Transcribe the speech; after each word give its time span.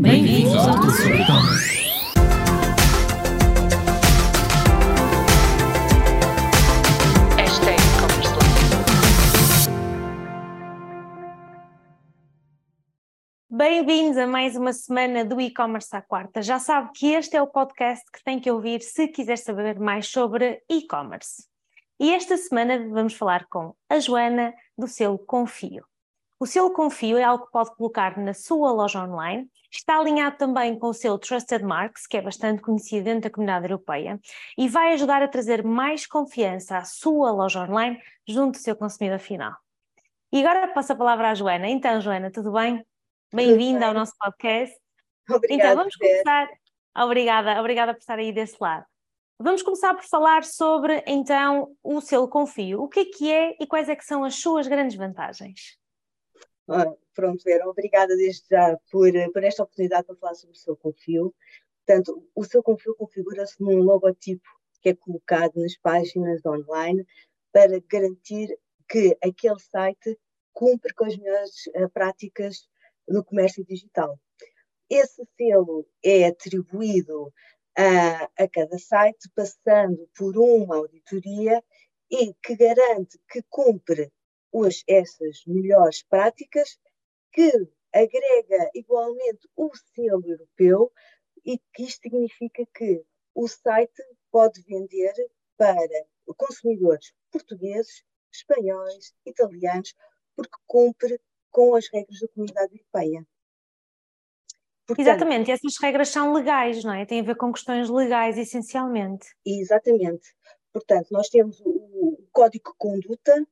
Bem-vindos 0.00 0.56
ao 0.56 0.80
Tudo 0.80 0.90
sobre 0.92 1.20
E-Commerce. 1.20 1.78
Hashtag 7.36 7.82
e-commerce 7.82 8.32
life. 8.32 9.70
Bem-vindos 13.50 14.16
a 14.16 14.26
mais 14.26 14.56
uma 14.56 14.72
semana 14.72 15.22
do 15.22 15.38
e-commerce 15.38 15.94
à 15.94 16.00
quarta. 16.00 16.40
Já 16.40 16.58
sabe 16.58 16.92
que 16.94 17.08
este 17.08 17.36
é 17.36 17.42
o 17.42 17.46
podcast 17.46 18.10
que 18.10 18.24
tem 18.24 18.40
que 18.40 18.50
ouvir 18.50 18.80
se 18.80 19.06
quiser 19.06 19.36
saber 19.36 19.78
mais 19.78 20.08
sobre 20.08 20.62
e-commerce. 20.66 21.44
E 22.00 22.10
esta 22.14 22.38
semana 22.38 22.88
vamos 22.88 23.12
falar 23.12 23.44
com 23.50 23.74
a 23.86 24.00
Joana 24.00 24.54
do 24.78 24.88
selo 24.88 25.18
Confio. 25.18 25.89
O 26.42 26.46
selo 26.46 26.72
Confio 26.72 27.18
é 27.18 27.22
algo 27.22 27.44
que 27.44 27.52
pode 27.52 27.76
colocar 27.76 28.16
na 28.16 28.32
sua 28.32 28.72
loja 28.72 29.04
online. 29.04 29.46
Está 29.70 29.98
alinhado 29.98 30.38
também 30.38 30.78
com 30.78 30.86
o 30.86 30.94
selo 30.94 31.18
Trusted 31.18 31.62
Marks, 31.62 32.06
que 32.06 32.16
é 32.16 32.22
bastante 32.22 32.62
conhecido 32.62 33.04
dentro 33.04 33.20
da 33.20 33.30
comunidade 33.30 33.66
europeia, 33.66 34.18
e 34.56 34.66
vai 34.66 34.94
ajudar 34.94 35.22
a 35.22 35.28
trazer 35.28 35.62
mais 35.62 36.06
confiança 36.06 36.78
à 36.78 36.84
sua 36.84 37.30
loja 37.30 37.60
online 37.60 38.00
junto 38.26 38.52
do 38.52 38.62
seu 38.62 38.74
consumidor 38.74 39.18
final. 39.18 39.54
E 40.32 40.40
agora 40.42 40.68
passo 40.68 40.94
a 40.94 40.96
palavra 40.96 41.30
à 41.30 41.34
Joana. 41.34 41.68
Então, 41.68 42.00
Joana, 42.00 42.30
tudo 42.30 42.52
bem? 42.52 42.82
Bem-vinda 43.30 43.88
ao 43.88 43.92
nosso 43.92 44.14
podcast. 44.18 44.74
Obrigada. 45.28 45.54
Então, 45.54 45.76
vamos 45.76 45.94
começar. 45.94 46.48
Obrigada, 46.96 47.60
obrigada 47.60 47.92
por 47.92 48.00
estar 48.00 48.18
aí 48.18 48.32
desse 48.32 48.56
lado. 48.58 48.86
Vamos 49.38 49.62
começar 49.62 49.92
por 49.92 50.04
falar 50.04 50.42
sobre, 50.44 51.04
então, 51.06 51.76
o 51.82 52.00
selo 52.00 52.28
Confio. 52.28 52.82
O 52.82 52.88
que 52.88 53.00
é 53.00 53.04
que 53.04 53.30
é 53.30 53.56
e 53.60 53.66
quais 53.66 53.90
é 53.90 53.94
que 53.94 54.06
são 54.06 54.24
as 54.24 54.36
suas 54.36 54.66
grandes 54.66 54.96
vantagens? 54.96 55.78
Ah, 56.72 56.86
pronto, 57.14 57.42
Vera, 57.42 57.68
obrigada 57.68 58.16
desde 58.16 58.46
já 58.48 58.78
por, 58.92 59.10
por 59.32 59.42
esta 59.42 59.64
oportunidade 59.64 60.06
para 60.06 60.14
falar 60.14 60.34
sobre 60.36 60.54
o 60.54 60.58
seu 60.58 60.76
confio. 60.76 61.34
Portanto, 61.84 62.24
o 62.32 62.44
seu 62.44 62.62
confio 62.62 62.94
configura-se 62.94 63.60
num 63.60 63.82
logotipo 63.82 64.48
que 64.80 64.90
é 64.90 64.94
colocado 64.94 65.60
nas 65.60 65.76
páginas 65.76 66.46
online 66.46 67.04
para 67.52 67.80
garantir 67.90 68.56
que 68.88 69.18
aquele 69.20 69.58
site 69.58 70.16
cumpre 70.52 70.94
com 70.94 71.06
as 71.06 71.16
melhores 71.16 71.66
eh, 71.74 71.88
práticas 71.88 72.68
no 73.08 73.24
comércio 73.24 73.64
digital. 73.64 74.16
Esse 74.88 75.26
selo 75.36 75.84
é 76.04 76.26
atribuído 76.26 77.32
a, 77.76 78.44
a 78.44 78.48
cada 78.48 78.78
site, 78.78 79.28
passando 79.34 80.08
por 80.16 80.38
uma 80.38 80.76
auditoria 80.76 81.60
e 82.08 82.32
que 82.34 82.54
garante 82.54 83.18
que 83.28 83.42
cumpre 83.48 84.12
os, 84.52 84.82
essas 84.88 85.42
melhores 85.46 86.02
práticas, 86.02 86.78
que 87.32 87.50
agrega 87.92 88.70
igualmente 88.74 89.48
o 89.56 89.70
selo 89.94 90.24
europeu 90.26 90.92
e 91.44 91.58
que 91.72 91.84
isto 91.84 92.02
significa 92.02 92.64
que 92.74 93.04
o 93.34 93.48
site 93.48 94.02
pode 94.30 94.62
vender 94.62 95.14
para 95.56 96.06
consumidores 96.36 97.12
portugueses, 97.30 98.04
espanhóis, 98.32 99.14
italianos, 99.26 99.94
porque 100.36 100.56
cumpre 100.66 101.20
com 101.50 101.74
as 101.74 101.88
regras 101.92 102.20
da 102.20 102.28
comunidade 102.28 102.72
europeia. 102.72 103.26
Portanto, 104.86 105.06
Exatamente, 105.06 105.50
e 105.50 105.52
essas 105.52 105.76
regras 105.80 106.08
são 106.08 106.32
legais, 106.32 106.82
não 106.82 106.92
é? 106.92 107.06
Têm 107.06 107.20
a 107.20 107.24
ver 107.24 107.36
com 107.36 107.52
questões 107.52 107.88
legais, 107.88 108.36
essencialmente. 108.36 109.28
Exatamente. 109.46 110.34
Portanto, 110.72 111.08
nós 111.10 111.28
temos 111.28 111.60
o, 111.60 111.70
o 111.70 112.28
código 112.32 112.70
de 112.70 112.76
conduta 112.76 113.46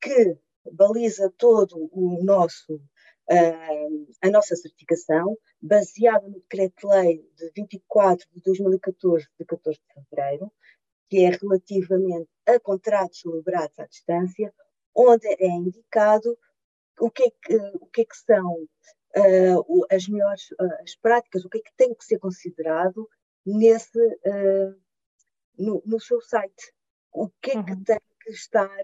que 0.00 0.36
baliza 0.72 1.32
todo 1.36 1.88
o 1.92 2.22
nosso, 2.24 2.80
ah, 3.30 4.26
a 4.26 4.30
nossa 4.30 4.54
certificação, 4.56 5.36
baseada 5.60 6.26
no 6.28 6.40
Decreto-Lei 6.40 7.24
de 7.36 7.50
24 7.56 8.26
de 8.32 8.40
2014, 8.40 9.26
de 9.38 9.44
14 9.44 9.78
de 9.80 9.94
fevereiro, 9.94 10.52
que 11.08 11.24
é 11.24 11.30
relativamente 11.30 12.28
a 12.46 12.60
contratos 12.60 13.20
celebrados 13.20 13.78
à 13.78 13.86
distância, 13.86 14.52
onde 14.94 15.26
é 15.26 15.46
indicado 15.46 16.36
o 17.00 17.10
que 17.10 17.24
é 17.24 17.30
que, 17.30 17.56
o 17.80 17.86
que, 17.86 18.02
é 18.02 18.04
que 18.04 18.16
são 18.16 18.66
o- 19.66 19.86
as 19.90 20.06
melhores 20.08 20.48
ah, 20.60 20.78
as 20.82 20.94
práticas, 20.96 21.44
o 21.44 21.48
que 21.48 21.58
é 21.58 21.60
que 21.62 21.72
tem 21.76 21.94
que 21.94 22.04
ser 22.04 22.18
considerado 22.18 23.08
nesse, 23.46 23.98
no, 25.58 25.82
no 25.84 26.00
seu 26.00 26.20
site. 26.20 26.72
O 27.12 27.28
que 27.40 27.52
é 27.52 27.62
que 27.62 27.72
Uhum. 27.72 27.84
tem 27.84 28.00
que 28.22 28.30
estar 28.30 28.82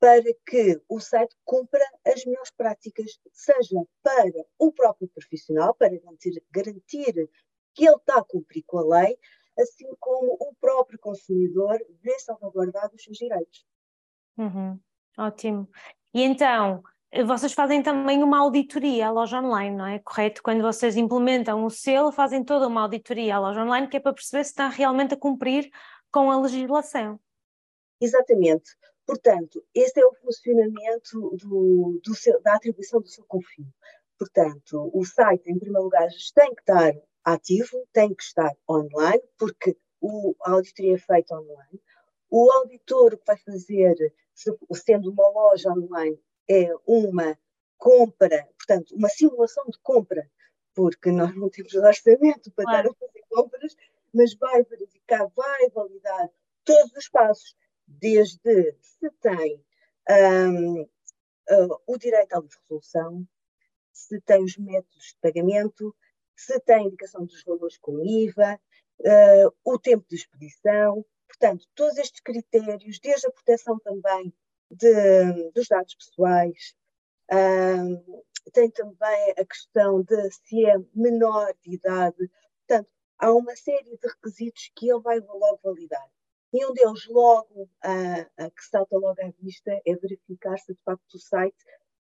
para 0.00 0.32
que 0.46 0.80
o 0.88 1.00
site 1.00 1.34
cumpra 1.44 1.84
as 2.06 2.24
melhores 2.24 2.50
práticas, 2.52 3.18
seja 3.32 3.82
para 4.02 4.44
o 4.58 4.72
próprio 4.72 5.08
profissional, 5.08 5.74
para 5.74 5.90
garantir, 5.98 6.42
garantir 6.50 7.28
que 7.74 7.86
ele 7.86 7.96
está 7.96 8.18
a 8.18 8.24
cumprir 8.24 8.62
com 8.66 8.78
a 8.78 9.00
lei, 9.00 9.18
assim 9.58 9.88
como 9.98 10.34
o 10.34 10.54
próprio 10.60 10.98
consumidor 10.98 11.78
vê 12.00 12.18
salvaguardar 12.20 12.90
os 12.94 13.02
seus 13.02 13.16
direitos. 13.16 13.66
Uhum, 14.36 14.78
Ótimo. 15.18 15.68
E 16.14 16.22
então, 16.22 16.82
eh, 17.10 17.24
vocês 17.24 17.52
fazem 17.52 17.82
também 17.82 18.22
uma 18.22 18.38
auditoria 18.38 19.08
à 19.08 19.10
loja 19.10 19.40
online, 19.40 19.76
não 19.76 19.86
é? 19.86 19.98
Correto? 19.98 20.42
Quando 20.42 20.62
vocês 20.62 20.96
implementam 20.96 21.64
o 21.64 21.70
selo, 21.70 22.12
fazem 22.12 22.44
toda 22.44 22.68
uma 22.68 22.82
auditoria 22.82 23.36
à 23.36 23.40
loja 23.40 23.62
online, 23.62 23.88
que 23.88 23.96
é 23.96 24.00
para 24.00 24.12
perceber 24.12 24.44
se 24.44 24.50
está 24.50 24.68
realmente 24.68 25.14
a 25.14 25.16
cumprir 25.16 25.70
com 26.10 26.30
a 26.30 26.40
legislação. 26.40 27.20
Exatamente. 28.00 28.76
Portanto, 29.08 29.64
esse 29.74 29.98
é 29.98 30.04
o 30.04 30.12
funcionamento 30.16 31.30
do, 31.38 31.98
do 32.04 32.14
seu- 32.14 32.38
da 32.42 32.56
atribuição 32.56 33.00
do 33.00 33.08
seu 33.08 33.24
confio. 33.24 33.64
Portanto, 34.18 34.90
o 34.92 35.02
site, 35.02 35.50
em 35.50 35.58
primeiro 35.58 35.84
lugar, 35.84 36.08
tem 36.34 36.54
que 36.54 36.60
estar 36.60 36.92
ativo, 37.24 37.88
tem 37.90 38.14
que 38.14 38.22
estar 38.22 38.54
online, 38.68 39.22
porque 39.38 39.74
o, 39.98 40.34
a 40.44 40.50
auditoria 40.52 40.96
é 40.96 40.98
feita 40.98 41.40
online. 41.40 41.80
O 42.30 42.52
auditor 42.52 43.16
que 43.16 43.24
vai 43.26 43.38
fazer, 43.38 44.14
se- 44.34 44.54
sendo 44.74 45.10
uma 45.10 45.26
loja 45.30 45.70
online, 45.72 46.20
é 46.46 46.68
uma 46.86 47.38
compra, 47.78 48.46
portanto, 48.58 48.94
uma 48.94 49.08
simulação 49.08 49.64
de 49.70 49.78
compra, 49.82 50.30
porque 50.74 51.10
nós 51.10 51.34
não 51.34 51.48
temos 51.48 51.72
orçamento 51.74 52.50
para 52.52 52.64
Claro. 52.66 52.88
estar 52.90 53.04
a 53.06 53.06
fazer 53.06 53.24
compras, 53.30 53.74
mas 54.12 54.34
vai 54.34 54.62
verificar, 54.64 55.26
vai 55.34 55.70
validar 55.70 56.28
todos 56.62 56.92
os 56.94 57.08
passos, 57.08 57.56
desde 57.88 58.76
se 58.80 59.10
tem 59.20 59.64
hum, 60.10 60.82
uh, 60.82 61.80
o 61.86 61.98
direito 61.98 62.34
à 62.34 62.40
resolução, 62.40 63.26
se 63.92 64.20
tem 64.20 64.44
os 64.44 64.56
métodos 64.56 65.06
de 65.06 65.16
pagamento, 65.20 65.94
se 66.36 66.60
tem 66.60 66.86
indicação 66.86 67.24
dos 67.24 67.42
valores 67.42 67.78
com 67.78 68.04
IVA, 68.04 68.60
uh, 69.00 69.54
o 69.64 69.78
tempo 69.78 70.06
de 70.08 70.16
expedição, 70.16 71.04
portanto, 71.26 71.66
todos 71.74 71.98
estes 71.98 72.20
critérios, 72.20 73.00
desde 73.00 73.26
a 73.26 73.32
proteção 73.32 73.78
também 73.80 74.32
de- 74.70 75.50
dos 75.52 75.66
dados 75.66 75.94
pessoais, 75.94 76.74
hum, 77.32 78.22
tem 78.52 78.70
também 78.70 79.30
a 79.36 79.44
questão 79.44 80.02
de 80.02 80.30
se 80.30 80.64
é 80.64 80.76
menor 80.94 81.52
de 81.62 81.74
idade, 81.74 82.30
portanto, 82.66 82.90
há 83.18 83.32
uma 83.32 83.54
série 83.56 83.96
de 83.96 84.08
requisitos 84.08 84.70
que 84.76 84.90
ele 84.90 85.00
vai 85.00 85.18
logo 85.20 85.60
validar. 85.62 86.08
E 86.52 86.64
um 86.64 86.72
deles, 86.72 87.06
logo, 87.08 87.68
que 87.82 88.64
salta 88.70 88.96
logo 88.96 89.20
à 89.20 89.30
vista, 89.40 89.70
é 89.86 89.94
verificar 89.96 90.58
se 90.58 90.72
de 90.72 90.80
facto 90.82 91.14
o 91.14 91.18
site 91.18 91.56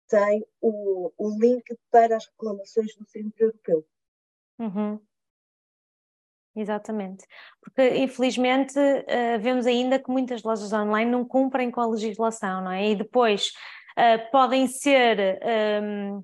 tem 0.08 0.44
o, 0.60 1.12
o 1.16 1.38
link 1.38 1.64
para 1.90 2.16
as 2.16 2.26
reclamações 2.26 2.94
do 2.96 3.08
Centro 3.08 3.44
Europeu. 3.44 3.86
Uhum. 4.58 5.00
Exatamente. 6.56 7.26
Porque, 7.60 7.96
infelizmente, 7.96 8.78
eh, 8.78 9.38
vemos 9.38 9.66
ainda 9.66 9.98
que 9.98 10.10
muitas 10.10 10.42
lojas 10.42 10.72
online 10.72 11.10
não 11.10 11.24
cumprem 11.24 11.70
com 11.70 11.80
a 11.80 11.86
legislação, 11.86 12.62
não 12.62 12.70
é? 12.70 12.90
E 12.90 12.94
depois 12.94 13.52
eh, 13.96 14.18
podem 14.18 14.68
ser 14.68 15.18
ehm, 15.42 15.42
eh, 15.42 16.22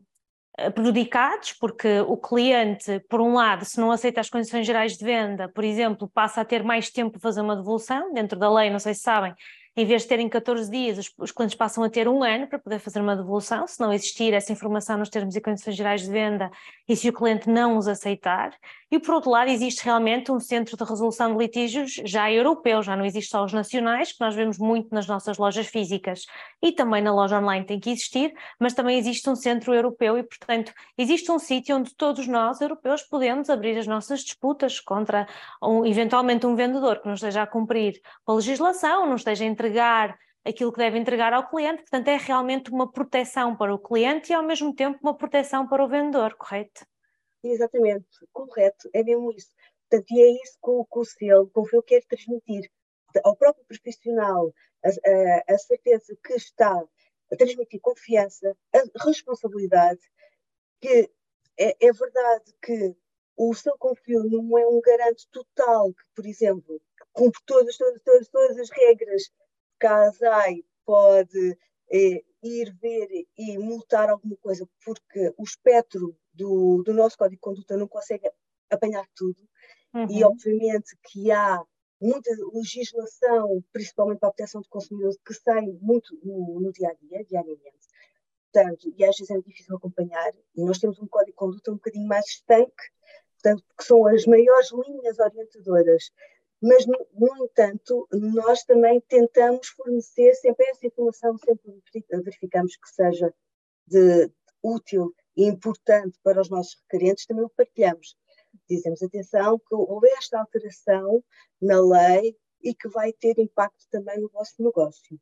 prejudicados, 0.74 1.52
porque 1.54 2.00
o 2.00 2.16
cliente, 2.16 3.00
por 3.08 3.20
um 3.20 3.34
lado, 3.34 3.64
se 3.64 3.80
não 3.80 3.90
aceita 3.90 4.20
as 4.20 4.28
condições 4.28 4.66
gerais 4.66 4.96
de 4.96 5.04
venda, 5.04 5.48
por 5.48 5.64
exemplo, 5.64 6.08
passa 6.08 6.40
a 6.40 6.44
ter 6.44 6.62
mais 6.62 6.90
tempo 6.90 7.12
para 7.12 7.20
fazer 7.20 7.40
uma 7.40 7.56
devolução, 7.56 8.12
dentro 8.12 8.38
da 8.38 8.52
lei, 8.52 8.68
não 8.68 8.78
sei 8.78 8.94
se 8.94 9.00
sabem, 9.00 9.34
em 9.76 9.86
vez 9.86 10.02
de 10.02 10.08
terem 10.08 10.28
14 10.28 10.70
dias, 10.70 10.98
os, 10.98 11.12
os 11.18 11.32
clientes 11.32 11.56
passam 11.56 11.84
a 11.84 11.88
ter 11.88 12.08
um 12.08 12.22
ano 12.22 12.46
para 12.48 12.58
poder 12.58 12.78
fazer 12.78 13.00
uma 13.00 13.16
devolução, 13.16 13.66
se 13.66 13.80
não 13.80 13.92
existir 13.92 14.34
essa 14.34 14.52
informação 14.52 14.98
nos 14.98 15.08
termos 15.08 15.34
e 15.36 15.40
condições 15.40 15.76
gerais 15.76 16.02
de 16.02 16.10
venda 16.10 16.50
e 16.88 16.96
se 16.96 17.08
o 17.08 17.12
cliente 17.12 17.48
não 17.48 17.78
os 17.78 17.86
aceitar. 17.86 18.52
E 18.92 18.98
por 18.98 19.14
outro 19.14 19.30
lado, 19.30 19.48
existe 19.48 19.84
realmente 19.84 20.32
um 20.32 20.40
centro 20.40 20.76
de 20.76 20.82
resolução 20.82 21.32
de 21.32 21.38
litígios 21.38 21.92
já 22.04 22.30
europeu, 22.30 22.82
já 22.82 22.96
não 22.96 23.04
existe 23.04 23.30
só 23.30 23.44
os 23.44 23.52
nacionais, 23.52 24.10
que 24.10 24.20
nós 24.20 24.34
vemos 24.34 24.58
muito 24.58 24.92
nas 24.92 25.06
nossas 25.06 25.38
lojas 25.38 25.68
físicas 25.68 26.26
e 26.60 26.72
também 26.72 27.00
na 27.00 27.14
loja 27.14 27.38
online 27.38 27.64
tem 27.64 27.78
que 27.78 27.90
existir, 27.90 28.34
mas 28.58 28.74
também 28.74 28.98
existe 28.98 29.30
um 29.30 29.36
centro 29.36 29.72
europeu 29.72 30.18
e, 30.18 30.24
portanto, 30.24 30.72
existe 30.98 31.30
um 31.30 31.38
sítio 31.38 31.76
onde 31.76 31.94
todos 31.94 32.26
nós, 32.26 32.60
europeus, 32.60 33.02
podemos 33.02 33.48
abrir 33.48 33.78
as 33.78 33.86
nossas 33.86 34.24
disputas 34.24 34.80
contra 34.80 35.28
um, 35.62 35.86
eventualmente 35.86 36.44
um 36.44 36.56
vendedor 36.56 37.00
que 37.00 37.06
não 37.06 37.14
esteja 37.14 37.42
a 37.42 37.46
cumprir 37.46 38.00
com 38.24 38.32
a 38.32 38.36
legislação, 38.36 39.06
não 39.06 39.14
esteja 39.14 39.44
a 39.44 39.46
entregar 39.46 40.18
aquilo 40.44 40.72
que 40.72 40.78
deve 40.78 40.98
entregar 40.98 41.32
ao 41.32 41.48
cliente, 41.48 41.82
portanto, 41.82 42.08
é 42.08 42.16
realmente 42.16 42.70
uma 42.70 42.90
proteção 42.90 43.54
para 43.54 43.72
o 43.72 43.78
cliente 43.78 44.32
e 44.32 44.34
ao 44.34 44.42
mesmo 44.42 44.74
tempo 44.74 44.98
uma 45.02 45.16
proteção 45.16 45.66
para 45.68 45.84
o 45.84 45.88
vendedor, 45.88 46.34
correto? 46.36 46.89
Exatamente, 47.42 48.06
correto, 48.32 48.88
é 48.92 49.02
mesmo 49.02 49.32
isso. 49.32 49.50
Portanto, 49.88 50.10
e 50.12 50.20
é 50.22 50.30
isso 50.42 50.58
que, 50.62 50.92
que 50.92 50.98
o 50.98 51.04
selo, 51.04 51.50
como 51.50 51.68
eu 51.72 51.82
quero 51.82 52.06
transmitir 52.06 52.70
ao 53.24 53.36
próprio 53.36 53.64
profissional 53.66 54.52
a, 54.84 54.88
a, 54.88 55.54
a 55.54 55.58
certeza 55.58 56.16
que 56.24 56.34
está 56.34 56.72
a 57.32 57.36
transmitir 57.36 57.80
confiança, 57.80 58.56
a 58.74 59.04
responsabilidade, 59.04 60.00
que 60.80 61.10
é, 61.58 61.76
é 61.86 61.92
verdade 61.92 62.52
que 62.62 62.94
o 63.36 63.54
seu 63.54 63.76
confio 63.78 64.22
não 64.24 64.58
é 64.58 64.66
um 64.66 64.80
garante 64.80 65.26
total 65.30 65.92
que, 65.94 66.02
por 66.14 66.26
exemplo, 66.26 66.80
cumpre 67.12 67.40
todas, 67.46 67.76
todas, 67.76 68.02
todas, 68.02 68.28
todas 68.28 68.58
as 68.58 68.70
regras 68.70 69.30
que 69.80 69.86
a 69.86 70.02
ASAI 70.08 70.64
pode 70.84 71.56
eh, 71.90 72.22
ir 72.42 72.74
ver 72.80 73.26
e 73.36 73.58
multar 73.58 74.10
alguma 74.10 74.36
coisa, 74.36 74.68
porque 74.84 75.32
o 75.38 75.42
espectro 75.42 76.16
do, 76.32 76.82
do 76.82 76.92
nosso 76.92 77.16
código 77.16 77.36
de 77.36 77.40
conduta 77.40 77.76
não 77.76 77.88
consegue 77.88 78.30
apanhar 78.70 79.06
tudo. 79.14 79.40
Uhum. 79.94 80.06
E, 80.10 80.24
obviamente, 80.24 80.96
que 81.02 81.30
há 81.30 81.62
muita 82.00 82.30
legislação, 82.54 83.62
principalmente 83.72 84.20
para 84.20 84.30
a 84.30 84.32
proteção 84.32 84.62
de 84.62 84.68
consumidores, 84.68 85.18
que 85.24 85.34
sai 85.34 85.66
muito 85.80 86.18
no, 86.24 86.60
no 86.60 86.72
dia 86.72 86.88
a 86.88 86.94
dia, 86.94 87.24
diariamente. 87.24 87.88
Portanto, 88.52 88.92
e 88.96 89.04
às 89.04 89.16
vezes 89.16 89.30
é 89.30 89.40
difícil 89.40 89.76
acompanhar, 89.76 90.32
e 90.56 90.64
nós 90.64 90.78
temos 90.78 90.98
um 90.98 91.06
código 91.06 91.32
de 91.32 91.36
conduta 91.36 91.70
um 91.70 91.74
bocadinho 91.74 92.08
mais 92.08 92.26
estanque, 92.26 92.84
portanto, 93.34 93.64
que 93.76 93.84
são 93.84 94.06
as 94.06 94.26
maiores 94.26 94.70
linhas 94.72 95.18
orientadoras. 95.18 96.10
Mas, 96.62 96.86
no, 96.86 97.06
no 97.14 97.44
entanto, 97.44 98.06
nós 98.12 98.64
também 98.64 99.00
tentamos 99.02 99.68
fornecer 99.68 100.34
sempre 100.34 100.66
essa 100.66 100.86
informação, 100.86 101.36
sempre 101.38 101.82
verificamos 102.10 102.76
que 102.76 102.88
seja 102.90 103.32
de, 103.86 104.26
de 104.26 104.32
útil 104.62 105.14
importante 105.36 106.18
para 106.22 106.40
os 106.40 106.50
nossos 106.50 106.76
requerentes, 106.82 107.26
também 107.26 107.44
o 107.44 107.50
partilhamos 107.50 108.16
dizemos 108.68 109.02
atenção 109.02 109.58
que 109.58 109.74
houve 109.74 110.08
esta 110.10 110.38
alteração 110.38 111.22
na 111.60 111.80
lei 111.80 112.36
e 112.62 112.74
que 112.74 112.88
vai 112.88 113.12
ter 113.12 113.38
impacto 113.38 113.86
também 113.90 114.20
no 114.20 114.28
vosso 114.28 114.62
negócio. 114.62 115.18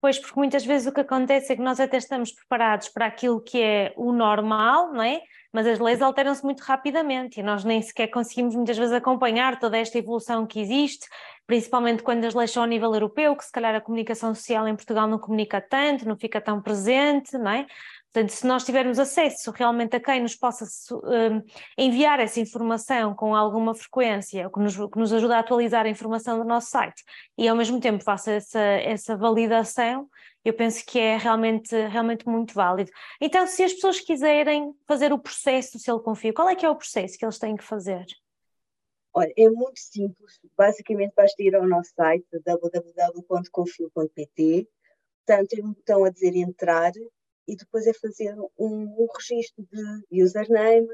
Pois, 0.00 0.16
porque 0.16 0.38
muitas 0.38 0.64
vezes 0.64 0.86
o 0.86 0.92
que 0.92 1.00
acontece 1.00 1.52
é 1.52 1.56
que 1.56 1.62
nós 1.62 1.80
até 1.80 1.96
estamos 1.96 2.30
preparados 2.30 2.88
para 2.88 3.06
aquilo 3.06 3.40
que 3.40 3.60
é 3.60 3.92
o 3.96 4.12
normal, 4.12 4.92
não 4.92 5.02
é? 5.02 5.20
Mas 5.52 5.66
as 5.66 5.80
leis 5.80 6.00
alteram-se 6.00 6.44
muito 6.44 6.60
rapidamente 6.60 7.40
e 7.40 7.42
nós 7.42 7.64
nem 7.64 7.82
sequer 7.82 8.06
conseguimos 8.06 8.54
muitas 8.54 8.78
vezes 8.78 8.92
acompanhar 8.92 9.58
toda 9.58 9.76
esta 9.76 9.98
evolução 9.98 10.46
que 10.46 10.60
existe, 10.60 11.08
principalmente 11.48 12.04
quando 12.04 12.24
as 12.24 12.32
leis 12.32 12.52
são 12.52 12.62
a 12.62 12.66
nível 12.66 12.94
europeu, 12.94 13.34
que 13.34 13.44
se 13.44 13.50
calhar 13.50 13.74
a 13.74 13.80
comunicação 13.80 14.32
social 14.36 14.68
em 14.68 14.76
Portugal 14.76 15.08
não 15.08 15.18
comunica 15.18 15.60
tanto, 15.60 16.06
não 16.06 16.16
fica 16.16 16.40
tão 16.40 16.62
presente, 16.62 17.36
não 17.36 17.50
é? 17.50 17.66
Portanto, 18.12 18.30
se 18.30 18.46
nós 18.46 18.64
tivermos 18.64 18.98
acesso 18.98 19.50
realmente 19.50 19.94
a 19.94 20.00
quem 20.00 20.22
nos 20.22 20.34
possa 20.34 20.64
um, 20.94 21.42
enviar 21.76 22.18
essa 22.20 22.40
informação 22.40 23.14
com 23.14 23.34
alguma 23.34 23.74
frequência, 23.74 24.48
que 24.50 24.58
nos, 24.58 24.76
que 24.76 24.98
nos 24.98 25.12
ajuda 25.12 25.36
a 25.36 25.40
atualizar 25.40 25.84
a 25.84 25.90
informação 25.90 26.38
do 26.38 26.44
nosso 26.44 26.70
site 26.70 27.04
e 27.36 27.46
ao 27.46 27.54
mesmo 27.54 27.78
tempo 27.78 28.02
faça 28.02 28.32
essa, 28.32 28.58
essa 28.58 29.14
validação, 29.16 30.08
eu 30.42 30.54
penso 30.54 30.86
que 30.86 30.98
é 30.98 31.18
realmente, 31.18 31.74
realmente 31.88 32.26
muito 32.26 32.54
válido. 32.54 32.90
Então, 33.20 33.46
se 33.46 33.62
as 33.62 33.74
pessoas 33.74 34.00
quiserem 34.00 34.72
fazer 34.86 35.12
o 35.12 35.18
processo 35.18 35.72
do 35.72 35.78
selo 35.78 36.00
confio, 36.00 36.32
qual 36.32 36.48
é 36.48 36.54
que 36.54 36.64
é 36.64 36.70
o 36.70 36.76
processo 36.76 37.18
que 37.18 37.24
eles 37.24 37.38
têm 37.38 37.56
que 37.56 37.64
fazer? 37.64 38.06
Olha, 39.12 39.32
é 39.36 39.50
muito 39.50 39.78
simples. 39.78 40.40
Basicamente, 40.56 41.12
basta 41.14 41.42
ir 41.42 41.54
ao 41.54 41.66
nosso 41.66 41.90
site 41.94 42.24
www.confio.pt. 42.44 44.66
Portanto, 45.26 45.48
tem 45.48 45.62
um 45.62 45.74
botão 45.74 46.04
a 46.04 46.10
dizer 46.10 46.34
entrar 46.36 46.92
e 47.48 47.56
depois 47.56 47.86
é 47.86 47.94
fazer 47.94 48.38
um, 48.38 48.48
um 48.58 49.06
registro 49.16 49.66
de 50.10 50.22
username, 50.22 50.86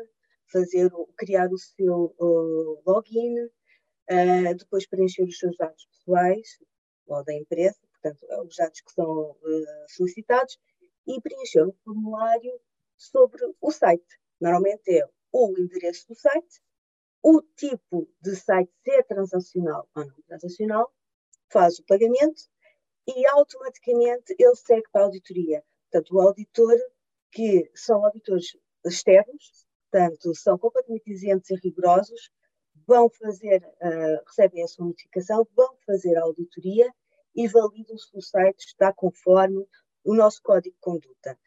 fazer, 0.47 0.89
criar 1.17 1.51
o 1.51 1.59
seu 1.59 2.15
uh, 2.17 2.83
login, 2.87 3.35
uh, 3.41 4.55
depois 4.57 4.87
preencher 4.87 5.25
os 5.25 5.37
seus 5.37 5.57
dados 5.57 5.85
pessoais 5.87 6.59
ou 7.09 7.25
da 7.25 7.35
empresa, 7.35 7.77
portanto, 7.91 8.25
é 8.31 8.41
os 8.41 8.55
dados 8.57 8.81
que 8.81 8.93
são 8.93 9.33
uh, 9.33 9.87
solicitados, 9.89 10.57
e 11.09 11.21
preencher 11.21 11.67
um 11.67 11.73
formulário 11.85 12.53
sobre 12.97 13.41
o 13.61 13.71
site. 13.73 14.19
Normalmente 14.41 14.97
é 14.97 15.07
o 15.33 15.59
endereço 15.59 16.07
do 16.07 16.15
site, 16.15 16.63
o 17.21 17.43
tipo 17.57 18.09
de 18.23 18.37
site, 18.37 18.73
se 18.85 18.93
é 18.93 19.03
transacional 19.03 19.89
ou 19.97 20.07
não 20.07 20.23
transacional, 20.29 20.93
faz 21.51 21.81
o 21.81 21.85
pagamento 21.85 22.43
e 23.09 23.27
automaticamente 23.27 24.35
ele 24.39 24.55
segue 24.55 24.89
para 24.93 25.03
a 25.03 25.05
auditoria. 25.07 25.65
Portanto, 25.95 26.17
o 26.17 26.21
auditor, 26.21 26.77
que 27.31 27.71
são 27.73 28.05
auditores 28.05 28.57
externos, 28.85 29.65
portanto, 29.89 30.35
são 30.35 30.59
completamente 30.59 31.09
isentos 31.09 31.49
e 31.51 31.55
rigorosos, 31.55 32.33
vão 32.85 33.09
fazer, 33.09 33.63
uh, 33.65 34.25
recebem 34.27 34.65
a 34.65 34.67
sua 34.67 34.87
notificação, 34.87 35.47
vão 35.55 35.77
fazer 35.87 36.17
a 36.17 36.23
auditoria 36.23 36.93
e 37.33 37.47
validam 37.47 37.97
se 37.97 38.11
o 38.17 38.21
site 38.21 38.67
está 38.67 38.93
conforme 38.93 39.65
o 40.03 40.17
nosso 40.17 40.43
código 40.43 40.75
de 40.75 40.81
conduta. 40.81 41.39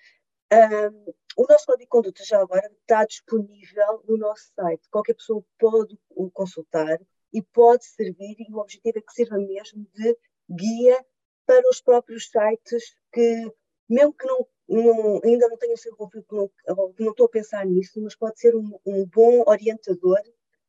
Um, 0.54 1.14
o 1.36 1.46
nosso 1.50 1.66
código 1.66 1.84
de 1.84 1.90
conduta 1.90 2.24
já 2.24 2.40
agora 2.40 2.72
está 2.80 3.04
disponível 3.04 4.02
no 4.08 4.16
nosso 4.16 4.50
site. 4.56 4.88
Qualquer 4.90 5.16
pessoa 5.16 5.44
pode 5.60 6.00
o 6.12 6.32
consultar 6.32 7.02
e 7.34 7.42
pode 7.42 7.86
servir, 7.86 8.38
e 8.40 8.54
o 8.54 8.60
objetivo 8.60 8.98
é 8.98 9.02
que 9.02 9.12
sirva 9.12 9.38
mesmo 9.40 9.86
de 9.94 10.18
guia 10.50 11.06
para 11.46 11.70
os 11.70 11.82
próprios 11.82 12.30
sites 12.30 12.96
que 13.12 13.52
mesmo 13.90 14.14
que 14.14 14.26
não, 14.26 14.48
não, 14.68 15.22
ainda 15.24 15.48
não 15.48 15.58
tenha 15.58 15.76
conflito, 15.96 16.52
não, 16.68 16.94
não 17.00 17.12
estou 17.12 17.26
a 17.26 17.30
pensar 17.30 17.66
nisso, 17.66 18.02
mas 18.02 18.16
pode 18.16 18.40
ser 18.40 18.56
um, 18.56 18.78
um, 18.86 19.06
bom 19.06 19.44
orientador 19.48 20.22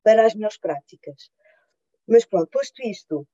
para 0.02 0.26
as 0.26 0.34
melhores 0.34 0.58
práticas. 0.58 1.30
Mas 2.06 2.24
pronto, 2.24 2.48
posto 2.50 2.82
isto, 2.82 3.26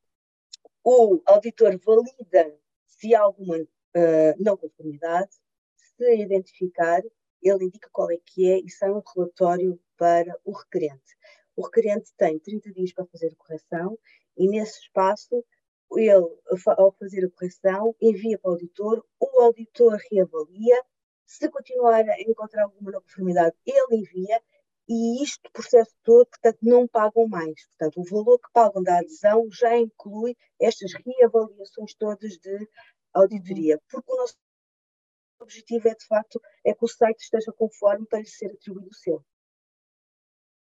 o 0.82 1.20
auditor 1.26 1.78
valida 1.78 2.58
se 2.86 3.14
há 3.14 3.20
alguma 3.20 3.56
uh, 3.58 4.34
não 4.38 4.56
conformidade, 4.56 5.30
se 5.76 6.16
identificar, 6.16 7.02
ele 7.42 7.64
indica 7.64 7.88
qual 7.92 8.10
é 8.10 8.16
que 8.24 8.50
é 8.50 8.58
e 8.58 8.70
sai 8.70 8.90
um 8.90 9.02
relatório 9.14 9.78
para 9.96 10.34
o 10.44 10.52
requerente. 10.52 11.14
O 11.56 11.62
requerente 11.62 12.12
tem 12.16 12.38
30 12.38 12.72
dias 12.72 12.92
para 12.92 13.06
fazer 13.06 13.28
a 13.28 13.36
correção 13.36 13.98
e 14.36 14.48
nesse 14.48 14.80
espaço 14.80 15.44
ele, 15.98 16.28
ao 16.76 16.92
fazer 16.92 17.24
a 17.24 17.30
correção, 17.30 17.94
envia 18.00 18.38
para 18.38 18.50
o 18.50 18.52
auditor, 18.52 19.04
o 19.20 19.40
auditor 19.42 19.98
reavalia, 20.10 20.82
se 21.26 21.48
continuar 21.48 22.08
a 22.08 22.20
encontrar 22.20 22.64
alguma 22.64 22.92
não 22.92 23.00
conformidade, 23.00 23.56
ele 23.66 23.96
envia, 23.96 24.42
e 24.88 25.22
isto, 25.22 25.50
processo 25.52 25.94
todo, 26.02 26.26
portanto, 26.26 26.58
não 26.62 26.86
pagam 26.86 27.26
mais. 27.26 27.54
Portanto, 27.68 28.00
o 28.00 28.04
valor 28.04 28.38
que 28.38 28.52
pagam 28.52 28.82
da 28.82 28.98
adesão 28.98 29.48
já 29.50 29.76
inclui 29.76 30.36
estas 30.60 30.92
reavaliações 30.92 31.94
todas 31.94 32.36
de 32.38 32.68
auditoria, 33.14 33.80
porque 33.90 34.12
o 34.12 34.16
nosso 34.16 34.36
objetivo 35.40 35.88
é, 35.88 35.94
de 35.94 36.06
facto, 36.06 36.40
é 36.64 36.74
que 36.74 36.84
o 36.84 36.88
site 36.88 37.20
esteja 37.20 37.52
conforme 37.52 38.06
para 38.06 38.20
lhe 38.20 38.26
ser 38.26 38.52
atribuído 38.52 38.88
o 38.90 38.94
selo. 38.94 39.24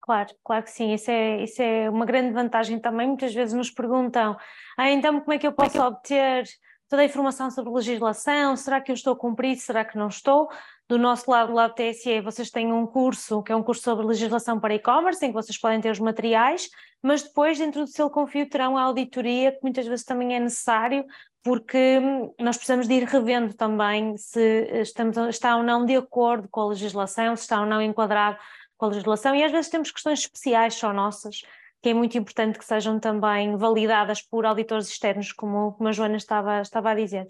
Claro, 0.05 0.29
claro 0.43 0.63
que 0.63 0.69
sim, 0.69 0.93
isso 0.93 1.09
é, 1.09 1.43
isso 1.43 1.59
é 1.63 1.89
uma 1.89 2.05
grande 2.05 2.31
vantagem 2.31 2.79
também. 2.79 3.07
Muitas 3.07 3.33
vezes 3.33 3.55
nos 3.55 3.71
perguntam, 3.71 4.37
ah, 4.77 4.91
então 4.91 5.19
como 5.19 5.33
é 5.33 5.39
que 5.39 5.47
eu 5.47 5.51
posso 5.51 5.81
obter 5.81 6.45
toda 6.87 7.01
a 7.01 7.05
informação 7.05 7.49
sobre 7.49 7.73
legislação? 7.73 8.55
Será 8.55 8.79
que 8.79 8.91
eu 8.91 8.93
estou 8.93 9.13
a 9.13 9.17
cumprir? 9.17 9.55
Será 9.57 9.83
que 9.83 9.97
não 9.97 10.07
estou? 10.07 10.47
Do 10.87 10.99
nosso 10.99 11.31
lado, 11.31 11.47
do 11.47 11.55
lado 11.55 11.73
TSE, 11.73 12.21
vocês 12.21 12.51
têm 12.51 12.71
um 12.71 12.85
curso, 12.85 13.41
que 13.41 13.51
é 13.51 13.55
um 13.55 13.63
curso 13.63 13.81
sobre 13.81 14.05
legislação 14.05 14.59
para 14.59 14.75
e-commerce, 14.75 15.25
em 15.25 15.29
que 15.29 15.33
vocês 15.33 15.57
podem 15.57 15.81
ter 15.81 15.89
os 15.89 15.99
materiais, 15.99 16.69
mas 17.01 17.23
depois, 17.23 17.57
dentro 17.57 17.81
do 17.81 17.87
seu 17.87 18.07
confio, 18.07 18.47
terão 18.47 18.77
a 18.77 18.83
auditoria, 18.83 19.53
que 19.53 19.59
muitas 19.63 19.87
vezes 19.87 20.05
também 20.05 20.35
é 20.35 20.39
necessário, 20.39 21.03
porque 21.43 21.97
hum, 21.99 22.31
nós 22.39 22.57
precisamos 22.57 22.87
de 22.87 22.93
ir 22.93 23.03
revendo 23.05 23.55
também 23.55 24.15
se 24.17 24.69
estamos, 24.81 25.17
está 25.29 25.57
ou 25.57 25.63
não 25.63 25.83
de 25.83 25.95
acordo 25.95 26.47
com 26.47 26.61
a 26.61 26.67
legislação, 26.67 27.35
se 27.35 27.41
está 27.41 27.59
ou 27.61 27.65
não 27.65 27.81
enquadrado 27.81 28.37
com 28.77 28.85
a 28.85 28.89
legislação 28.89 29.35
e 29.35 29.43
às 29.43 29.51
vezes 29.51 29.69
temos 29.69 29.91
questões 29.91 30.19
especiais 30.19 30.73
só 30.75 30.93
nossas, 30.93 31.41
que 31.81 31.89
é 31.89 31.93
muito 31.93 32.17
importante 32.17 32.57
que 32.57 32.65
sejam 32.65 32.99
também 32.99 33.55
validadas 33.55 34.21
por 34.21 34.45
auditores 34.45 34.87
externos, 34.87 35.31
como, 35.31 35.73
como 35.73 35.89
a 35.89 35.91
Joana 35.91 36.17
estava, 36.17 36.61
estava 36.61 36.91
a 36.91 36.95
dizer. 36.95 37.27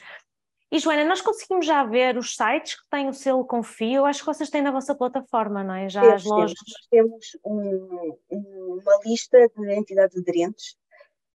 E 0.72 0.80
Joana, 0.80 1.06
nós 1.06 1.22
conseguimos 1.22 1.66
já 1.66 1.84
ver 1.84 2.18
os 2.18 2.36
sites 2.36 2.76
que 2.76 2.90
têm 2.90 3.08
o 3.08 3.14
selo 3.14 3.46
Confio, 3.46 3.98
eu 3.98 4.06
acho 4.06 4.20
que 4.22 4.26
vocês 4.26 4.50
têm 4.50 4.62
na 4.62 4.72
vossa 4.72 4.96
plataforma, 4.96 5.64
não 5.64 5.76
é? 5.76 5.88
Já 5.88 6.02
temos, 6.02 6.16
as 6.16 6.26
lojas. 6.26 6.54
Temos, 6.90 7.22
temos 7.22 7.38
um, 7.46 8.18
uma 8.32 9.00
lista 9.06 9.38
de 9.56 9.74
entidades 9.74 10.18
aderentes 10.18 10.76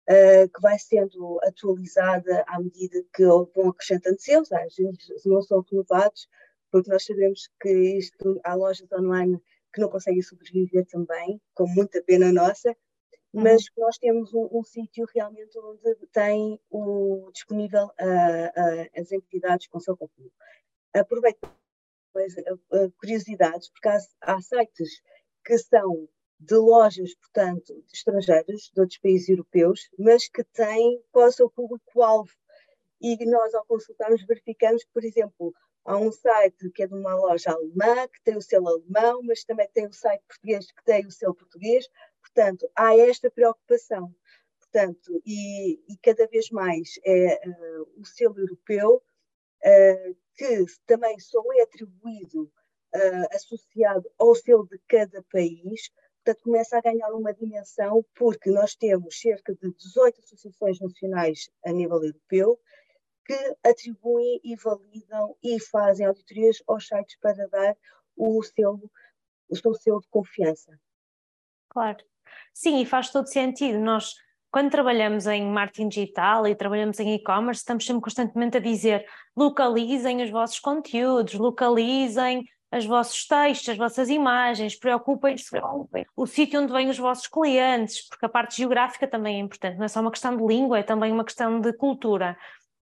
uh, 0.09 0.49
que 0.53 0.61
vai 0.61 0.79
sendo 0.79 1.39
atualizada 1.43 2.45
à 2.49 2.59
medida 2.59 3.03
que 3.15 3.25
vão 3.25 3.71
acrescentando 3.71 4.21
selos, 4.21 4.51
às 4.53 4.75
vezes 4.75 5.25
não 5.25 5.41
são 5.43 5.65
renovados, 5.71 6.29
porque 6.71 6.91
nós 6.91 7.05
sabemos 7.05 7.49
que 7.61 7.71
isto, 7.99 8.41
há 8.45 8.55
lojas 8.55 8.91
online 8.93 9.41
que 9.73 9.81
não 9.81 9.89
conseguem 9.89 10.23
sobreviver 10.23 10.87
também, 10.87 11.41
com 11.55 11.67
muita 11.67 12.03
pena 12.03 12.33
nossa, 12.33 12.71
uhum. 13.33 13.43
mas 13.43 13.63
uhum. 13.63 13.85
nós 13.85 13.99
temos 13.99 14.35
um, 14.35 14.49
um 14.53 14.63
sítio 14.63 15.07
realmente 15.15 15.59
onde 15.59 15.95
tem 16.13 16.61
o, 16.71 17.31
disponível 17.33 17.87
uh, 17.87 17.91
uh, 17.91 19.01
as 19.01 19.13
entidades 19.13 19.67
com 19.69 19.81
seu 19.81 19.97
conflito. 19.97 20.35
Aproveito 20.95 21.39
curiosidades, 22.99 23.71
porque 23.71 23.89
há, 23.89 23.99
há 24.23 24.41
sites 24.41 25.01
que 25.45 25.57
são 25.59 26.09
de 26.41 26.57
lojas, 26.57 27.15
portanto, 27.17 27.85
estrangeiras, 27.93 28.71
de 28.75 28.81
outros 28.81 28.99
países 28.99 29.29
europeus, 29.29 29.89
mas 29.99 30.27
que 30.29 30.43
têm 30.43 30.99
é 31.15 31.19
o 31.19 31.31
seu 31.31 31.51
público-alvo. 31.51 32.33
E 33.01 33.25
nós, 33.27 33.55
ao 33.55 33.65
consultarmos, 33.67 34.25
verificamos 34.27 34.83
que, 34.85 34.91
por 34.93 35.05
exemplo, 35.05 35.55
há 35.85 35.97
um 35.97 36.13
site 36.13 36.71
que 36.71 36.83
é 36.83 36.87
de 36.87 36.95
uma 36.95 37.15
loja 37.15 37.51
alemã, 37.51 38.09
que 38.09 38.23
tem 38.23 38.37
o 38.37 38.43
selo 38.43 38.69
alemão, 38.69 39.23
mas 39.23 39.45
também 39.45 39.69
tem 39.73 39.87
o 39.87 39.93
site 39.93 40.23
português 40.27 40.71
que 40.71 40.85
tem 40.85 41.07
o 41.07 41.11
selo 41.11 41.35
português. 41.35 41.89
Portanto, 42.21 42.71
há 42.77 42.97
esta 42.97 43.31
preocupação. 43.31 44.15
Portanto, 44.59 45.21
e, 45.27 45.81
e 45.93 45.97
cada 46.03 46.27
vez 46.29 46.51
mais 46.51 46.99
é 47.05 47.41
uh, 47.49 48.01
o 48.01 48.05
selo 48.05 48.39
europeu, 48.39 49.03
uh, 49.65 50.17
que 50.37 50.65
também 50.87 51.19
só 51.19 51.43
é 51.55 51.63
atribuído, 51.63 52.45
uh, 52.95 53.35
associado 53.35 54.11
ao 54.19 54.35
selo 54.35 54.67
de 54.69 54.79
cada 54.87 55.25
país, 55.33 55.91
portanto, 56.23 56.45
começa 56.45 56.79
a 56.79 56.83
ganhar 56.83 57.13
uma 57.13 57.35
dimensão, 57.35 58.05
porque 58.15 58.51
nós 58.51 58.77
temos 58.77 59.19
cerca 59.21 59.55
de 59.55 59.73
18 59.73 60.21
associações 60.21 60.79
nacionais 60.81 61.51
a 61.65 61.73
nível 61.73 62.05
europeu 62.05 62.61
que 63.31 63.69
atribuem 63.69 64.41
e 64.43 64.57
validam 64.57 65.37
e 65.41 65.61
fazem 65.61 66.05
auditorias 66.05 66.61
aos 66.67 66.89
sites 66.89 67.17
para 67.21 67.47
dar 67.47 67.77
o 68.17 68.43
selo, 68.43 68.91
o 69.49 69.55
seu 69.55 69.73
selo 69.75 70.01
de 70.01 70.09
confiança. 70.09 70.77
Claro. 71.69 71.99
Sim, 72.53 72.81
e 72.81 72.87
faz 72.87 73.11
todo 73.11 73.27
sentido. 73.27 73.79
Nós, 73.79 74.15
quando 74.51 74.71
trabalhamos 74.71 75.29
em 75.29 75.47
marketing 75.47 75.89
digital 75.89 76.45
e 76.45 76.57
trabalhamos 76.57 76.99
em 76.99 77.15
e-commerce, 77.15 77.61
estamos 77.61 77.87
sempre 77.87 78.03
constantemente 78.03 78.57
a 78.57 78.61
dizer 78.61 79.07
localizem 79.37 80.23
os 80.23 80.31
vossos 80.31 80.59
conteúdos, 80.59 81.35
localizem 81.35 82.45
os 82.73 82.87
vossos 82.87 83.27
textos, 83.27 83.69
as 83.69 83.77
vossas 83.77 84.09
imagens, 84.09 84.79
preocupem-se 84.79 85.51
o 86.17 86.27
sítio 86.27 86.61
onde 86.61 86.73
vêm 86.73 86.89
os 86.89 86.99
vossos 86.99 87.27
clientes, 87.27 88.09
porque 88.09 88.27
a 88.27 88.29
parte 88.29 88.57
geográfica 88.57 89.09
também 89.09 89.37
é 89.37 89.41
importante, 89.41 89.77
não 89.77 89.85
é 89.85 89.89
só 89.89 90.01
uma 90.01 90.11
questão 90.11 90.37
de 90.37 90.45
língua, 90.45 90.79
é 90.79 90.83
também 90.83 91.13
uma 91.13 91.25
questão 91.25 91.61
de 91.61 91.73
cultura. 91.73 92.37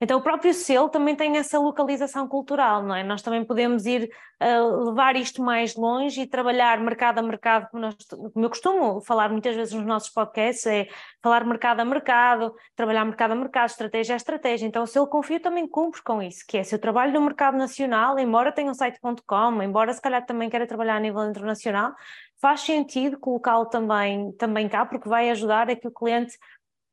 Então, 0.02 0.18
o 0.18 0.22
próprio 0.22 0.54
selo 0.54 0.88
também 0.88 1.14
tem 1.14 1.36
essa 1.36 1.60
localização 1.60 2.26
cultural, 2.26 2.82
não 2.84 2.96
é? 2.96 3.04
Nós 3.04 3.22
também 3.22 3.44
podemos 3.44 3.86
ir 3.86 4.10
uh, 4.42 4.86
levar 4.86 5.18
isto 5.18 5.44
mais 5.44 5.76
longe 5.76 6.22
e 6.22 6.28
trabalhar 6.28 6.80
mercado 6.80 7.20
a 7.20 7.22
mercado, 7.22 7.68
como, 7.70 7.82
nós, 7.82 7.96
como 8.10 8.46
eu 8.46 8.50
costumo 8.50 9.02
falar 9.02 9.30
muitas 9.30 9.56
vezes 9.58 9.74
nos 9.74 9.86
nossos 9.86 10.10
podcasts, 10.10 10.66
é 10.68 10.88
falar 11.22 11.46
mercado 11.46 11.82
a 11.82 11.86
mercado, 11.86 12.56
trabalhar 12.78 13.04
mercado 13.04 13.32
a 13.32 13.36
mercado, 13.36 13.70
estratégia 13.70 14.16
a 14.16 14.18
estratégia. 14.18 14.66
Então, 14.66 14.84
o 14.84 14.88
selo 14.88 15.06
Confio 15.06 15.42
também 15.42 15.68
cumpre 15.68 16.02
com 16.02 16.22
isso, 16.24 16.46
que 16.48 16.58
é 16.58 16.64
se 16.64 16.74
eu 16.74 16.80
trabalho 16.80 17.12
no 17.12 17.20
mercado 17.22 17.58
nacional, 17.58 18.18
embora 18.18 18.54
tenha 18.54 18.72
um 18.72 18.74
site.com, 18.74 19.62
embora 19.62 19.94
se 19.94 20.02
calhar 20.02 20.26
também 20.26 20.50
queira 20.50 20.66
trabalhar 20.66 20.96
a 20.96 21.00
nível 21.02 21.30
internacional, 21.30 21.94
faz 22.42 22.62
sentido 22.62 23.20
colocá-lo 23.20 23.66
também, 23.66 24.32
também 24.34 24.70
cá, 24.70 24.86
porque 24.86 25.10
vai 25.10 25.30
ajudar 25.30 25.70
a 25.70 25.76
que 25.76 25.88
o 25.88 25.92
cliente 25.92 26.38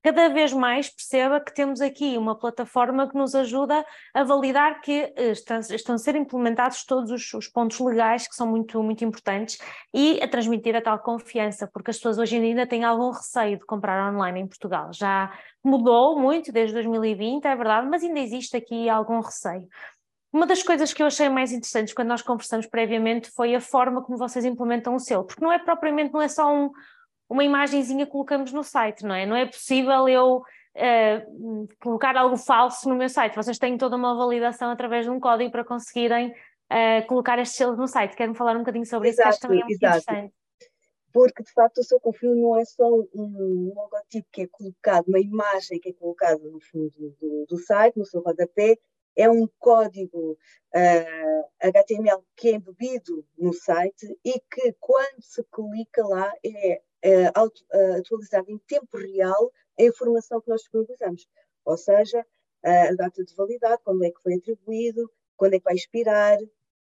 cada 0.07 0.29
vez 0.29 0.53
mais 0.53 0.89
perceba 0.89 1.41
que 1.41 1.53
temos 1.53 1.81
aqui 1.81 2.17
uma 2.17 2.39
plataforma 2.39 3.09
que 3.09 3.17
nos 3.17 3.35
ajuda 3.35 3.85
a 4.15 4.23
validar 4.23 4.81
que 4.81 5.13
eh, 5.17 5.33
estão, 5.33 5.59
estão 5.59 5.97
a 5.97 5.99
ser 5.99 6.15
implementados 6.15 6.85
todos 6.85 7.11
os, 7.11 7.35
os, 7.35 7.49
pontos 7.49 7.81
legais 7.81 8.29
que 8.29 8.37
são 8.37 8.47
muito, 8.47 8.81
muito 8.85 9.05
importantes 9.05 9.59
e 9.93 10.23
a 10.23 10.29
transmitir 10.29 10.77
a 10.77 10.81
tal 10.81 11.01
confiança, 11.01 11.67
porque 11.67 11.91
as 11.91 11.97
pessoas 11.97 12.19
hoje 12.19 12.37
ainda 12.37 12.65
têm 12.69 12.85
algum 12.85 13.11
receio 13.11 13.59
de 13.59 13.67
comprar 13.67 14.15
online 14.15 14.43
em 14.43 14.47
Portugal. 14.47 14.93
Já 14.93 15.37
mudou 15.65 16.17
muito 16.17 16.53
desde 16.53 16.75
2020, 16.75 17.45
é 17.45 17.57
verdade, 17.57 17.89
mas 17.89 18.05
ainda 18.05 18.21
existe 18.21 18.57
aqui 18.57 18.89
algum 18.89 19.19
receio. 19.19 19.67
Uma 20.33 20.47
das 20.47 20.63
coisas 20.63 20.93
que 20.93 21.03
eu 21.03 21.09
achei 21.09 21.29
mais 21.29 21.51
interessantes 21.51 21.93
quando 21.93 22.09
nós 22.09 22.23
conversamos 22.23 22.67
previamente 22.67 23.29
foi 23.33 23.57
a 23.57 23.61
forma 23.61 24.03
como 24.03 24.17
vocês 24.17 24.45
implementam 24.45 24.95
o 24.95 25.01
selo, 25.01 25.25
porque 25.25 25.43
não 25.43 25.51
é 25.51 25.59
propriamente, 25.59 26.15
não 26.15 26.23
é 26.23 26.29
só 26.29 26.55
um, 26.55 26.71
uma 27.29 27.45
imagenzinha 27.45 28.07
colocamos 28.07 28.53
no 28.53 28.63
site, 28.63 29.05
não 29.05 29.15
é? 29.15 29.27
Não 29.27 29.37
é 29.37 29.47
possível 29.47 30.09
eu 30.09 30.37
uh, 30.77 31.69
colocar 31.81 32.17
algo 32.17 32.37
falso 32.37 32.89
no 32.89 32.95
meu 32.95 33.09
site. 33.09 33.35
Vocês 33.35 33.59
têm 33.59 33.77
toda 33.77 33.97
uma 33.97 34.15
validação 34.17 34.71
através 34.71 35.05
de 35.05 35.11
um 35.11 35.19
código 35.19 35.51
para 35.51 35.65
conseguirem 35.65 36.31
uh, 36.31 37.07
colocar 37.07 37.39
estes 37.39 37.57
selos 37.57 37.79
no 37.79 37.89
site. 37.89 38.17
Querem 38.17 38.35
falar 38.35 38.55
um 38.57 38.61
bocadinho 38.61 38.87
sobre 38.87 39.09
exato, 39.09 39.29
isso, 39.31 39.39
que 39.41 39.47
acho 39.47 39.49
também 39.49 39.61
é 39.61 39.65
muito 39.65 39.83
exato. 39.83 40.03
interessante. 40.03 40.35
Porque, 41.13 41.43
de 41.43 41.53
facto, 41.53 41.79
o 41.79 41.85
seu 41.85 41.99
confio 41.99 42.35
não 42.37 42.59
é 42.59 42.65
só 42.67 42.85
um 42.85 43.73
logotipo 43.75 44.29
que 44.31 44.43
é 44.43 44.47
colocado, 44.47 45.09
uma 45.09 45.19
imagem 45.19 45.81
que 45.81 45.89
é 45.89 45.93
colocada 45.95 46.39
no 46.45 46.61
fundo 46.61 47.17
do, 47.19 47.47
do 47.49 47.57
site, 47.57 47.97
no 47.97 48.05
seu 48.05 48.21
rodapé, 48.21 48.77
é 49.17 49.31
um 49.31 49.49
código 49.59 50.33
uh, 50.33 51.45
HTML 51.59 52.23
que 52.37 52.51
é 52.51 52.53
embebido 52.53 53.25
no 53.39 53.55
site 53.55 54.15
e 54.23 54.39
que, 54.39 54.77
quando 54.79 55.23
se 55.23 55.43
clica 55.45 56.07
lá, 56.07 56.31
é 56.45 56.83
atualizada 57.99 58.51
em 58.51 58.59
tempo 58.59 58.97
real 58.97 59.53
a 59.79 59.83
informação 59.83 60.41
que 60.41 60.49
nós 60.49 60.63
disponibilizamos. 60.63 61.27
Ou 61.65 61.77
seja, 61.77 62.25
a 62.63 62.95
data 62.95 63.25
de 63.25 63.35
validade, 63.35 63.83
quando 63.85 64.05
é 64.05 64.11
que 64.11 64.23
foi 64.23 64.35
atribuído, 64.35 65.11
quando 65.37 65.55
é 65.55 65.59
que 65.59 65.65
vai 65.65 65.75
expirar, 65.75 66.39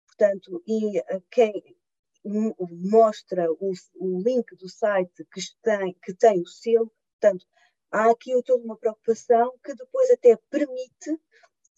portanto, 0.08 0.64
e 0.68 1.04
quem 1.30 1.76
mostra 2.24 3.52
o, 3.52 3.72
o, 3.96 4.22
link 4.22 4.56
do 4.56 4.70
site 4.70 5.26
que 5.32 5.42
tem, 5.62 5.94
que 6.04 6.14
tem 6.14 6.42
o 6.42 6.48
selo, 6.48 6.92
portanto, 7.20 7.46
há 7.92 8.10
aqui 8.10 8.32
toda 8.44 8.64
uma 8.64 8.78
preocupação 8.78 9.54
que 9.64 9.74
depois 9.74 10.10
até 10.12 10.38
permite 10.50 11.20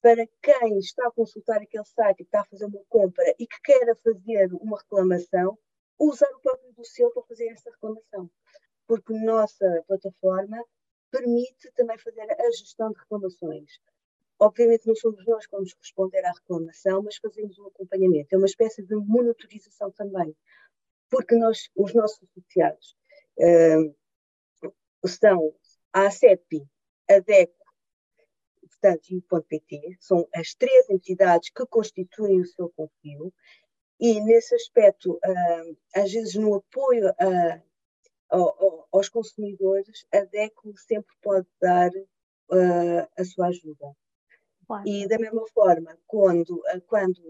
para 0.01 0.27
quem 0.41 0.79
está 0.79 1.07
a 1.07 1.11
consultar 1.11 1.61
aquele 1.61 1.85
site 1.85 2.21
e 2.21 2.23
que 2.23 2.23
está 2.23 2.41
a 2.41 2.45
fazer 2.45 2.65
uma 2.65 2.83
compra 2.89 3.23
e 3.37 3.45
que 3.45 3.61
queira 3.61 3.95
fazer 4.03 4.51
uma 4.53 4.79
reclamação, 4.79 5.57
usar 6.07 6.29
o 6.31 6.39
próprio 6.39 6.73
do 6.73 6.85
selo 6.85 7.11
para 7.11 7.23
fazer 7.23 7.47
essa 7.47 7.69
reclamação. 7.69 8.29
Porque 8.87 9.13
nossa 9.13 9.83
plataforma 9.87 10.63
permite 11.11 11.71
também 11.73 11.97
fazer 11.97 12.21
a 12.21 12.51
gestão 12.51 12.91
de 12.91 12.99
reclamações. 12.99 13.79
Obviamente 14.39 14.87
não 14.87 14.95
somos 14.95 15.23
nós 15.25 15.45
que 15.45 15.51
vamos 15.51 15.73
responder 15.79 16.25
à 16.25 16.31
reclamação, 16.31 17.03
mas 17.03 17.17
fazemos 17.17 17.59
um 17.59 17.67
acompanhamento. 17.67 18.33
É 18.33 18.37
uma 18.37 18.47
espécie 18.47 18.81
de 18.81 18.95
monitorização 18.95 19.91
também. 19.91 20.35
Porque 21.09 21.35
nós, 21.35 21.69
os 21.75 21.93
nossos 21.93 22.23
associados 22.23 22.95
uh, 23.37 25.07
são 25.07 25.53
a 25.93 26.07
ACEPI, 26.07 26.65
a 27.09 27.19
DECO, 27.19 27.61
portanto, 28.61 29.09
e 29.11 29.17
o 29.17 29.41
.pt, 29.43 29.97
são 29.99 30.27
as 30.33 30.55
três 30.55 30.89
entidades 30.89 31.51
que 31.51 31.65
constituem 31.67 32.41
o 32.41 32.45
seu 32.45 32.69
confio, 32.69 33.31
e 34.01 34.19
nesse 34.19 34.55
aspecto, 34.55 35.13
uh, 35.13 35.77
às 35.95 36.11
vezes 36.11 36.33
no 36.33 36.55
apoio 36.55 37.07
a, 37.09 37.61
aos 38.91 39.09
consumidores, 39.09 40.07
a 40.11 40.21
DECO 40.25 40.73
sempre 40.75 41.13
pode 41.21 41.47
dar 41.61 41.91
uh, 41.91 43.07
a 43.15 43.23
sua 43.23 43.47
ajuda. 43.47 43.95
Claro. 44.65 44.87
E 44.87 45.07
da 45.07 45.19
mesma 45.19 45.45
forma, 45.53 45.95
quando, 46.07 46.63
quando 46.87 47.21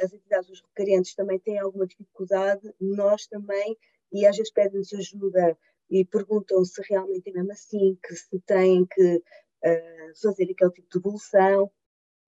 as 0.00 0.12
entidades, 0.12 0.50
os 0.50 0.60
requerentes 0.60 1.14
também 1.14 1.38
têm 1.38 1.58
alguma 1.58 1.86
dificuldade, 1.86 2.74
nós 2.80 3.26
também, 3.26 3.78
e 4.12 4.26
às 4.26 4.36
vezes 4.36 4.52
pedem-nos 4.52 4.92
ajuda 4.92 5.56
e 5.88 6.04
perguntam 6.04 6.64
se 6.64 6.82
realmente 6.90 7.30
é 7.30 7.32
mesmo 7.32 7.52
assim, 7.52 7.96
que 8.02 8.14
se 8.14 8.38
têm 8.40 8.84
que 8.84 9.16
uh, 9.16 10.20
fazer 10.20 10.50
aquele 10.50 10.72
tipo 10.72 10.88
de 10.90 10.98
evolução, 10.98 11.70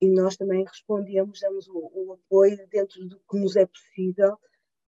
e 0.00 0.08
nós 0.08 0.36
também 0.36 0.64
respondemos, 0.64 1.40
damos 1.40 1.68
o, 1.68 1.90
o 1.94 2.12
apoio 2.14 2.66
dentro 2.68 3.06
do 3.06 3.20
que 3.20 3.38
nos 3.38 3.54
é 3.54 3.66
possível, 3.66 4.38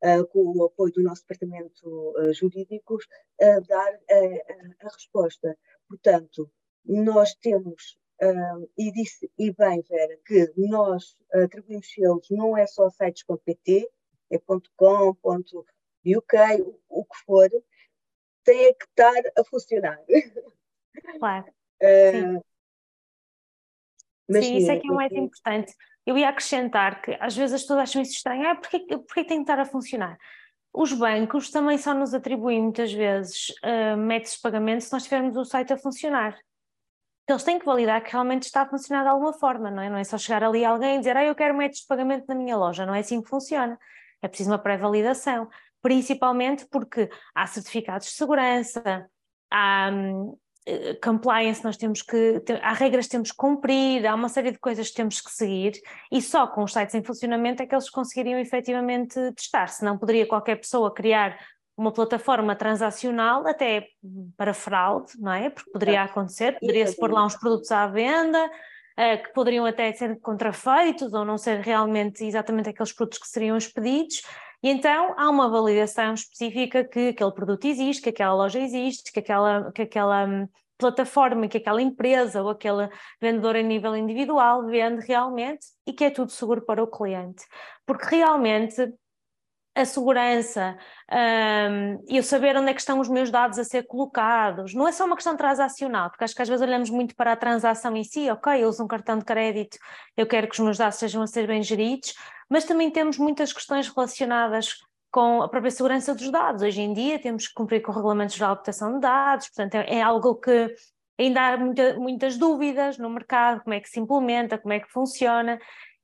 uh, 0.04 0.28
com 0.28 0.58
o 0.58 0.66
apoio 0.66 0.94
do 0.94 1.04
nosso 1.04 1.24
departamento 1.24 1.88
uh, 1.88 2.34
jurídico, 2.34 2.98
a 3.42 3.60
dar 3.62 3.94
a, 4.10 4.86
a, 4.86 4.90
resposta. 4.90 5.58
Portanto, 5.88 6.52
nós 6.86 7.34
temos, 7.36 7.98
uh, 8.22 8.70
e 8.78 8.92
disse 8.92 9.32
e 9.38 9.52
bem, 9.52 9.82
Vera, 9.90 10.18
que 10.26 10.54
nós 10.58 11.18
atribuímos 11.34 11.92
selos 11.92 12.28
não 12.30 12.56
é 12.56 12.68
só 12.68 12.90
sites.pt, 12.90 13.90
é 14.32 14.38
.com, 14.78 15.18
.uk, 16.06 16.36
o, 16.62 16.80
o 16.88 17.06
que 17.06 17.18
for, 17.26 17.50
tem 18.44 18.74
que 18.76 18.86
estar 18.86 19.22
a 19.38 19.44
funcionar. 19.44 20.00
Claro. 21.18 21.46
Uh, 21.82 22.44
mas, 24.30 24.46
Sim, 24.46 24.58
isso 24.58 24.72
é 24.72 24.78
que 24.78 24.88
é 24.88 24.92
o 24.92 24.96
mais 24.96 25.12
importante. 25.12 25.74
Eu 26.06 26.18
ia 26.18 26.30
acrescentar 26.30 27.02
que 27.02 27.18
às 27.20 27.36
vezes 27.36 27.56
as 27.56 27.62
pessoas 27.62 27.80
acham 27.80 28.02
isso 28.02 28.14
estranho, 28.14 28.48
ah, 28.48 28.56
porque, 28.56 28.80
porque 28.80 29.24
tem 29.24 29.38
que 29.38 29.44
estar 29.44 29.60
a 29.60 29.66
funcionar? 29.66 30.18
Os 30.72 30.94
bancos 30.94 31.50
também 31.50 31.78
só 31.78 31.94
nos 31.94 32.14
atribuem 32.14 32.62
muitas 32.62 32.94
vezes 32.94 33.50
uh, 33.64 33.98
métodos 33.98 34.36
de 34.36 34.42
pagamento 34.42 34.82
se 34.82 34.94
nós 34.94 35.04
tivermos 35.04 35.36
o 35.36 35.44
site 35.44 35.74
a 35.74 35.78
funcionar. 35.78 36.38
Eles 37.28 37.44
têm 37.44 37.60
que 37.60 37.66
validar 37.66 38.04
que 38.04 38.12
realmente 38.12 38.44
está 38.44 38.62
a 38.62 38.70
funcionar 38.70 39.04
de 39.04 39.10
alguma 39.10 39.34
forma, 39.34 39.70
não 39.70 39.82
é? 39.82 39.90
Não 39.90 39.98
é 39.98 40.04
só 40.04 40.18
chegar 40.18 40.44
ali 40.44 40.64
alguém 40.64 40.96
e 40.96 41.00
dizer, 41.00 41.18
ah, 41.18 41.24
eu 41.24 41.36
quero 41.36 41.56
métodos 41.56 41.82
de 41.82 41.88
pagamento 41.88 42.26
na 42.28 42.36
minha 42.36 42.56
loja, 42.56 42.86
não 42.86 42.94
é 42.94 43.00
assim 43.00 43.22
que 43.22 43.30
funciona. 43.30 43.80
É 44.22 44.28
preciso 44.28 44.52
uma 44.52 44.60
pré-validação, 44.60 45.48
principalmente 45.82 46.68
porque 46.68 47.10
há 47.34 47.48
certificados 47.48 48.08
de 48.08 48.14
segurança, 48.14 49.10
há, 49.52 49.90
hum, 49.92 50.38
compliance, 51.04 51.64
nós 51.64 51.78
temos 51.78 52.02
que, 52.02 52.42
há 52.62 52.74
regras 52.74 53.06
que 53.06 53.12
temos 53.12 53.32
que 53.32 53.38
cumprir, 53.38 54.06
há 54.06 54.14
uma 54.14 54.30
série 54.30 54.52
de 54.52 54.60
coisas 54.60 54.90
que 54.90 54.96
temos 54.96 55.20
que 55.22 55.32
seguir 55.32 55.74
e 56.12 56.22
só 56.22 56.48
com 56.48 56.64
os 56.64 56.74
sites 56.74 56.94
em 56.96 57.04
funcionamento 57.04 57.64
é 57.64 57.66
que 57.66 57.74
eles 57.74 57.90
conseguiriam 57.90 58.40
efetivamente 58.40 59.16
testar, 59.34 59.68
senão 59.68 59.98
poderia 59.98 60.28
qualquer 60.28 60.58
pessoa 60.58 60.94
criar 60.94 61.38
uma 61.80 61.94
plataforma 61.94 62.56
transacional 62.56 63.48
até 63.48 63.88
para 64.36 64.54
fraude, 64.54 65.14
não 65.18 65.32
é? 65.32 65.50
Porque 65.50 65.72
poderia 65.72 66.04
acontecer, 66.04 66.60
poderia-se 66.60 66.98
pôr 66.98 67.10
lá 67.10 67.26
uns 67.26 67.38
produtos 67.38 67.72
à 67.72 67.88
venda 67.88 68.46
uh, 68.46 69.24
que 69.24 69.34
poderiam 69.34 69.66
até 69.66 69.92
ser 69.94 70.20
contrafeitos 70.20 71.14
ou 71.14 71.24
não 71.24 71.38
ser 71.38 71.62
realmente 71.62 72.26
exatamente 72.26 72.70
aqueles 72.70 72.92
produtos 72.92 73.20
que 73.20 73.28
seriam 73.28 73.56
expedidos 73.56 74.22
e 74.62 74.70
então 74.70 75.14
há 75.18 75.30
uma 75.30 75.50
validação 75.50 76.14
específica 76.14 76.84
que 76.84 77.10
aquele 77.10 77.32
produto 77.32 77.66
existe, 77.66 78.02
que 78.02 78.10
aquela 78.10 78.34
loja 78.34 78.60
existe, 78.60 79.12
que 79.12 79.20
aquela, 79.20 79.72
que 79.72 79.84
aquela 79.84 80.26
hum, 80.26 80.48
plataforma, 80.78 81.48
que 81.48 81.58
aquela 81.58 81.82
empresa 81.82 82.42
ou 82.42 82.50
aquele 82.50 82.90
vendedor 83.22 83.56
a 83.56 83.62
nível 83.62 83.96
individual 83.96 84.66
vende 84.66 85.06
realmente 85.06 85.66
e 85.86 85.94
que 85.94 86.06
é 86.06 86.10
tudo 86.10 86.32
seguro 86.32 86.62
para 86.66 86.84
o 86.84 86.88
cliente. 86.88 87.44
Porque 87.86 88.16
realmente 88.16 88.94
a 89.76 89.86
segurança 89.86 90.78
um, 91.12 92.04
e 92.08 92.20
o 92.20 92.24
saber 92.24 92.58
onde 92.58 92.70
é 92.70 92.74
que 92.74 92.80
estão 92.80 93.00
os 93.00 93.08
meus 93.08 93.32
dados 93.32 93.58
a 93.58 93.64
ser 93.64 93.84
colocados. 93.84 94.74
Não 94.74 94.88
é 94.88 94.92
só 94.92 95.06
uma 95.06 95.16
questão 95.16 95.38
transacional, 95.38 96.10
porque 96.10 96.24
acho 96.24 96.36
que 96.36 96.42
às 96.42 96.50
vezes 96.50 96.66
olhamos 96.66 96.90
muito 96.90 97.16
para 97.16 97.32
a 97.32 97.36
transação 97.36 97.96
em 97.96 98.04
si, 98.04 98.30
ok, 98.30 98.64
eu 98.64 98.68
uso 98.68 98.84
um 98.84 98.88
cartão 98.88 99.18
de 99.18 99.26
crédito, 99.26 99.78
eu 100.18 100.28
quero 100.28 100.48
que 100.48 100.54
os 100.54 100.60
meus 100.60 100.78
dados 100.78 100.98
sejam 100.98 101.22
a 101.22 101.28
ser 101.28 101.48
bem 101.48 101.64
geridos, 101.64 102.14
mas 102.50 102.66
também 102.66 102.90
temos 102.90 103.18
muitas 103.18 103.54
questões 103.54 103.88
relacionadas 103.88 104.76
com 105.12 105.42
a 105.42 105.50
própria 105.50 105.72
segurança 105.72 106.14
dos 106.14 106.30
dados. 106.32 106.62
Hoje 106.62 106.82
em 106.82 106.94
dia 106.94 107.20
temos 107.20 107.48
que 107.48 107.54
cumprir 107.54 107.82
com 107.82 107.92
o 107.92 107.96
Regulamento 107.96 108.34
Geral 108.34 108.56
de 108.56 108.62
Proteção 108.62 108.94
de 108.96 109.00
Dados, 109.00 109.48
portanto 109.48 109.76
é, 109.76 109.98
é 109.98 110.02
algo 110.02 110.36
que 110.36 110.74
ainda 111.20 111.42
há 111.42 111.58
muita, 111.58 111.96
muitas 111.96 112.38
dúvidas 112.38 112.98
no 112.98 113.10
mercado, 113.10 113.62
como 113.64 113.74
é 113.74 113.80
que 113.80 113.90
se 113.90 114.00
implementa, 114.00 114.58
como 114.58 114.74
é 114.74 114.80
que 114.80 114.92
funciona, 114.92 115.60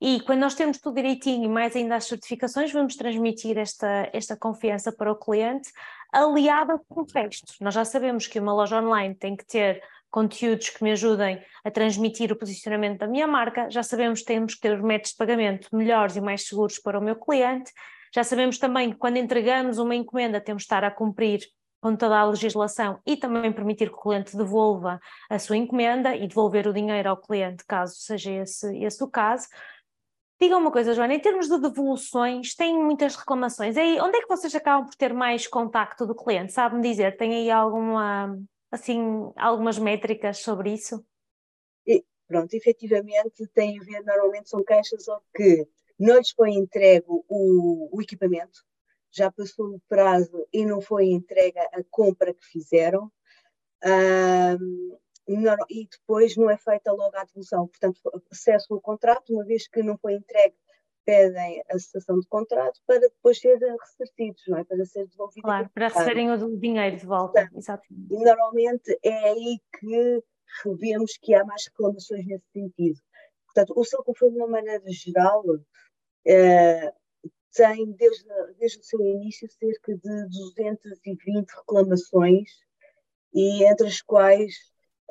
e 0.07 0.19
quando 0.19 0.41
nós 0.41 0.53
temos 0.53 0.77
tudo 0.77 0.97
direitinho, 0.97 1.49
mais 1.49 1.75
ainda 1.75 1.95
as 1.95 2.05
certificações, 2.05 2.71
vamos 2.71 2.95
transmitir 2.95 3.57
esta, 3.57 4.07
esta 4.13 4.37
confiança 4.37 4.91
para 4.91 5.11
o 5.11 5.15
cliente, 5.15 5.71
aliada 6.13 6.79
com 6.87 7.01
o 7.01 7.07
resto. 7.11 7.51
Nós 7.59 7.73
já 7.73 7.83
sabemos 7.83 8.27
que 8.27 8.39
uma 8.39 8.53
loja 8.53 8.79
online 8.79 9.15
tem 9.15 9.35
que 9.35 9.43
ter 9.43 9.81
conteúdos 10.11 10.69
que 10.69 10.83
me 10.83 10.91
ajudem 10.91 11.43
a 11.63 11.71
transmitir 11.71 12.31
o 12.31 12.35
posicionamento 12.35 12.99
da 12.99 13.07
minha 13.07 13.25
marca, 13.25 13.67
já 13.71 13.81
sabemos 13.81 14.19
que 14.19 14.27
temos 14.27 14.53
que 14.53 14.61
ter 14.61 14.75
os 14.75 14.81
métodos 14.83 15.09
de 15.09 15.17
pagamento 15.17 15.75
melhores 15.75 16.15
e 16.15 16.21
mais 16.21 16.47
seguros 16.47 16.77
para 16.77 16.99
o 16.99 17.01
meu 17.01 17.15
cliente, 17.15 17.71
já 18.13 18.23
sabemos 18.23 18.59
também 18.59 18.91
que 18.91 18.97
quando 18.97 19.17
entregamos 19.17 19.79
uma 19.79 19.95
encomenda 19.95 20.39
temos 20.39 20.61
de 20.61 20.65
estar 20.65 20.83
a 20.83 20.91
cumprir 20.91 21.39
com 21.81 21.95
toda 21.95 22.17
a 22.17 22.25
legislação 22.25 22.99
e 23.05 23.17
também 23.17 23.51
permitir 23.51 23.89
que 23.89 23.95
o 23.95 24.01
cliente 24.01 24.35
devolva 24.37 24.99
a 25.29 25.37
sua 25.37 25.57
encomenda 25.57 26.15
e 26.15 26.27
devolver 26.27 26.67
o 26.67 26.73
dinheiro 26.73 27.09
ao 27.09 27.17
cliente, 27.17 27.63
caso 27.67 27.95
seja 27.95 28.31
esse, 28.31 28.77
esse 28.83 29.03
o 29.03 29.07
caso. 29.07 29.47
Diga 30.39 30.57
uma 30.57 30.71
coisa, 30.71 30.93
Joana, 30.93 31.13
em 31.13 31.19
termos 31.19 31.47
de 31.47 31.57
devoluções, 31.57 32.53
tem 32.55 32.77
muitas 32.77 33.15
reclamações. 33.15 33.77
aí, 33.77 33.99
onde 34.01 34.17
é 34.17 34.21
que 34.21 34.27
vocês 34.27 34.53
acabam 34.53 34.85
por 34.85 34.95
ter 34.95 35.13
mais 35.13 35.47
contacto 35.47 36.05
do 36.05 36.13
cliente? 36.13 36.51
Sabe-me 36.51 36.81
dizer, 36.81 37.15
tem 37.15 37.33
aí 37.33 37.49
alguma, 37.49 38.37
assim, 38.69 39.31
algumas 39.37 39.79
métricas 39.79 40.39
sobre 40.39 40.73
isso? 40.73 41.05
E, 41.87 42.03
pronto, 42.27 42.53
efetivamente 42.53 43.47
tem 43.53 43.79
a 43.79 43.83
ver, 43.83 44.03
normalmente 44.03 44.49
são 44.49 44.61
caixas 44.61 45.05
que 45.33 45.65
não 45.97 46.17
lhes 46.17 46.31
foi 46.31 46.51
entregue 46.51 47.05
o, 47.07 47.97
o 47.97 48.01
equipamento, 48.01 48.59
já 49.09 49.31
passou 49.31 49.67
o 49.67 49.81
prazo 49.87 50.45
e 50.51 50.65
não 50.65 50.81
foi 50.81 51.05
entregue 51.05 51.57
a 51.57 51.81
compra 51.89 52.33
que 52.33 52.45
fizeram. 52.45 53.09
E 55.27 55.87
depois 55.89 56.35
não 56.37 56.49
é 56.49 56.57
feita 56.57 56.91
logo 56.91 57.15
a 57.15 57.23
devolução. 57.23 57.67
Portanto, 57.67 57.99
acessam 58.31 58.77
o 58.77 58.81
contrato, 58.81 59.33
uma 59.33 59.43
vez 59.43 59.67
que 59.67 59.81
não 59.81 59.97
foi 59.97 60.13
entregue, 60.13 60.55
pedem 61.05 61.63
a 61.69 61.79
cessação 61.79 62.19
de 62.19 62.27
contrato 62.27 62.79
para 62.85 62.99
depois 62.99 63.39
ser 63.39 63.57
ressarcidos, 63.57 64.43
não 64.47 64.57
é? 64.57 64.63
Para 64.63 64.85
ser 64.85 65.07
devolvido. 65.07 65.43
Claro, 65.43 65.69
para 65.73 65.87
receberem 65.87 66.31
o 66.31 66.57
dinheiro 66.57 66.97
de 66.97 67.05
volta, 67.05 67.41
Portanto, 67.41 67.57
exatamente. 67.57 68.13
E 68.13 68.23
normalmente 68.23 68.99
é 69.03 69.29
aí 69.29 69.59
que 69.79 70.23
vemos 70.79 71.17
que 71.21 71.33
há 71.33 71.43
mais 71.45 71.65
reclamações 71.67 72.25
nesse 72.25 72.45
sentido. 72.51 72.99
Portanto, 73.45 73.73
o 73.79 73.85
seu 73.85 74.03
conforme 74.03 74.35
de 74.35 74.41
uma 74.41 74.47
maneira 74.47 74.83
geral 74.91 75.43
eh, 76.25 76.91
tem 77.53 77.91
desde, 77.93 78.25
desde 78.59 78.79
o 78.79 78.83
seu 78.83 78.99
início 78.99 79.47
cerca 79.49 79.95
de 79.95 80.27
220 80.27 81.49
reclamações 81.51 82.49
e 83.33 83.63
entre 83.65 83.87
as 83.87 84.01
quais 84.01 84.55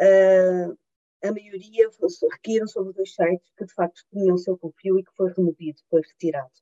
uh, 0.01 0.79
a 1.23 1.33
maioria 1.33 1.89
requeram 2.33 2.67
sobre 2.67 2.93
dois 2.93 3.15
sites 3.15 3.51
que 3.57 3.65
de 3.65 3.73
facto 3.73 4.05
tinham 4.11 4.35
o 4.35 4.39
seu 4.39 4.59
perfil 4.59 4.99
e 4.99 5.05
que 5.05 5.15
foi 5.17 5.33
removido, 5.33 5.81
foi 5.89 6.03
retirado. 6.03 6.53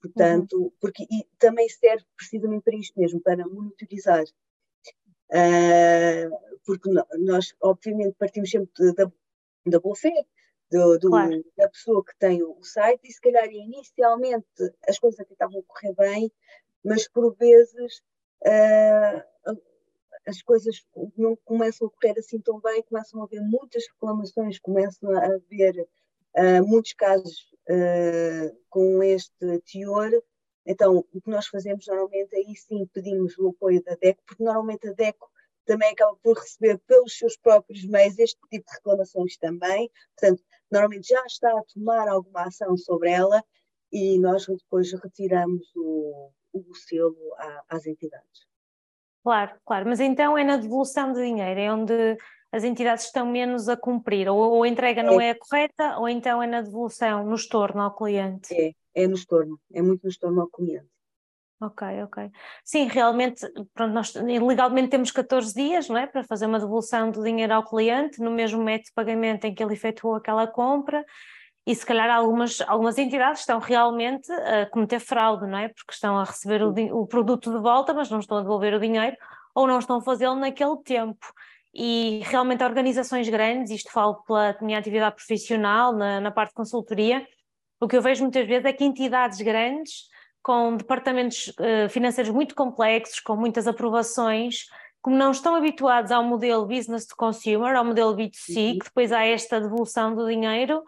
Portanto, 0.00 0.56
uhum. 0.56 0.72
porque 0.80 1.04
e 1.10 1.26
também 1.38 1.68
serve 1.68 2.04
precisamente 2.16 2.62
para 2.62 2.76
isto 2.76 2.98
mesmo, 2.98 3.20
para 3.20 3.46
monitorizar. 3.46 4.24
Uh, 5.30 6.58
porque 6.64 6.88
nós, 7.18 7.54
obviamente, 7.60 8.14
partimos 8.18 8.50
sempre 8.50 8.94
da, 8.94 9.10
da 9.66 9.80
boa 9.80 9.96
fé 9.96 10.12
do, 10.70 10.98
do, 10.98 11.10
claro. 11.10 11.44
da 11.56 11.68
pessoa 11.68 12.04
que 12.04 12.16
tem 12.18 12.42
o 12.42 12.62
site 12.62 13.00
e 13.04 13.12
se 13.12 13.20
calhar 13.20 13.48
inicialmente 13.50 14.46
as 14.86 14.98
coisas 14.98 15.20
até 15.20 15.32
estavam 15.32 15.60
a 15.60 15.62
correr 15.64 15.94
bem, 15.94 16.32
mas 16.84 17.08
por 17.08 17.34
vezes 17.36 18.02
uh, 18.42 19.22
as 20.28 20.42
coisas 20.42 20.84
não 21.16 21.34
começam 21.36 21.86
a 21.86 21.90
correr 21.90 22.18
assim 22.18 22.38
tão 22.38 22.60
bem, 22.60 22.82
começam 22.82 23.22
a 23.22 23.24
haver 23.24 23.40
muitas 23.40 23.86
reclamações, 23.88 24.58
começam 24.58 25.10
a 25.10 25.24
haver 25.24 25.88
uh, 26.36 26.66
muitos 26.66 26.92
casos 26.92 27.50
uh, 27.70 28.56
com 28.68 29.02
este 29.02 29.60
teor. 29.72 30.10
Então, 30.66 30.98
o 30.98 31.20
que 31.20 31.30
nós 31.30 31.46
fazemos 31.46 31.86
normalmente 31.86 32.36
aí 32.36 32.54
sim 32.56 32.86
pedimos 32.92 33.38
o 33.38 33.48
apoio 33.48 33.82
da 33.82 33.94
DECO, 33.94 34.22
porque 34.26 34.44
normalmente 34.44 34.86
a 34.86 34.92
DECO 34.92 35.30
também 35.64 35.92
acaba 35.92 36.14
por 36.22 36.36
receber 36.36 36.78
pelos 36.86 37.16
seus 37.16 37.36
próprios 37.38 37.84
meios 37.86 38.18
este 38.18 38.38
tipo 38.50 38.66
de 38.66 38.76
reclamações 38.76 39.38
também. 39.38 39.90
Portanto, 40.14 40.44
normalmente 40.70 41.08
já 41.08 41.24
está 41.24 41.50
a 41.58 41.64
tomar 41.72 42.06
alguma 42.06 42.44
ação 42.44 42.76
sobre 42.76 43.10
ela 43.10 43.42
e 43.90 44.18
nós 44.18 44.46
depois 44.46 44.92
retiramos 44.92 45.66
o, 45.74 46.30
o 46.52 46.74
selo 46.74 47.16
às 47.70 47.86
entidades. 47.86 48.47
Claro, 49.28 49.52
claro, 49.62 49.86
mas 49.86 50.00
então 50.00 50.38
é 50.38 50.42
na 50.42 50.56
devolução 50.56 51.12
de 51.12 51.20
dinheiro, 51.20 51.60
é 51.60 51.70
onde 51.70 52.16
as 52.50 52.64
entidades 52.64 53.04
estão 53.04 53.26
menos 53.26 53.68
a 53.68 53.76
cumprir, 53.76 54.26
ou, 54.26 54.38
ou 54.38 54.62
a 54.62 54.68
entrega 54.68 55.02
não 55.02 55.20
é. 55.20 55.28
é 55.28 55.34
correta, 55.34 55.98
ou 55.98 56.08
então 56.08 56.42
é 56.42 56.46
na 56.46 56.62
devolução, 56.62 57.26
no 57.26 57.34
estorno 57.34 57.82
ao 57.82 57.94
cliente. 57.94 58.54
É, 58.54 58.72
é 58.94 59.06
no 59.06 59.12
estorno, 59.16 59.60
é 59.70 59.82
muito 59.82 60.04
no 60.04 60.08
estorno 60.08 60.40
ao 60.40 60.48
cliente. 60.48 60.88
Ok, 61.60 61.86
ok. 62.04 62.30
Sim, 62.64 62.86
realmente, 62.86 63.46
pronto, 63.74 63.92
nós 63.92 64.14
legalmente 64.14 64.88
temos 64.88 65.10
14 65.10 65.52
dias, 65.52 65.90
não 65.90 65.98
é? 65.98 66.06
Para 66.06 66.24
fazer 66.24 66.46
uma 66.46 66.58
devolução 66.58 67.10
do 67.10 67.22
dinheiro 67.22 67.52
ao 67.52 67.68
cliente, 67.68 68.22
no 68.22 68.30
mesmo 68.30 68.64
método 68.64 68.86
de 68.86 68.94
pagamento 68.94 69.44
em 69.44 69.54
que 69.54 69.62
ele 69.62 69.74
efetuou 69.74 70.14
aquela 70.14 70.46
compra, 70.46 71.04
e 71.68 71.74
se 71.74 71.84
calhar 71.84 72.10
algumas, 72.10 72.62
algumas 72.62 72.96
entidades 72.96 73.40
estão 73.40 73.58
realmente 73.58 74.32
a 74.32 74.64
cometer 74.70 74.98
fraude, 74.98 75.46
não 75.46 75.58
é? 75.58 75.68
Porque 75.68 75.92
estão 75.92 76.18
a 76.18 76.24
receber 76.24 76.62
o, 76.62 76.72
o 76.98 77.06
produto 77.06 77.52
de 77.52 77.58
volta, 77.58 77.92
mas 77.92 78.08
não 78.08 78.20
estão 78.20 78.38
a 78.38 78.40
devolver 78.40 78.72
o 78.72 78.80
dinheiro 78.80 79.14
ou 79.54 79.66
não 79.66 79.78
estão 79.78 79.98
a 79.98 80.00
fazê-lo 80.00 80.34
naquele 80.34 80.78
tempo. 80.78 81.26
E 81.74 82.22
realmente 82.24 82.64
organizações 82.64 83.28
grandes, 83.28 83.70
isto 83.70 83.92
falo 83.92 84.14
pela 84.26 84.56
minha 84.62 84.78
atividade 84.78 85.16
profissional, 85.16 85.92
na, 85.92 86.18
na 86.20 86.30
parte 86.30 86.52
de 86.52 86.54
consultoria, 86.54 87.26
o 87.78 87.86
que 87.86 87.98
eu 87.98 88.00
vejo 88.00 88.22
muitas 88.22 88.46
vezes 88.48 88.64
é 88.64 88.72
que 88.72 88.82
entidades 88.82 89.38
grandes, 89.42 90.04
com 90.42 90.74
departamentos 90.74 91.48
uh, 91.48 91.90
financeiros 91.90 92.32
muito 92.32 92.54
complexos, 92.54 93.20
com 93.20 93.36
muitas 93.36 93.68
aprovações, 93.68 94.64
como 95.02 95.16
não 95.16 95.32
estão 95.32 95.54
habituados 95.54 96.10
ao 96.10 96.24
modelo 96.24 96.64
business 96.64 97.06
to 97.06 97.14
consumer, 97.14 97.76
ao 97.76 97.84
modelo 97.84 98.16
B2C, 98.16 98.56
uhum. 98.56 98.78
que 98.78 98.84
depois 98.86 99.12
há 99.12 99.26
esta 99.26 99.60
devolução 99.60 100.14
do 100.14 100.26
dinheiro, 100.26 100.82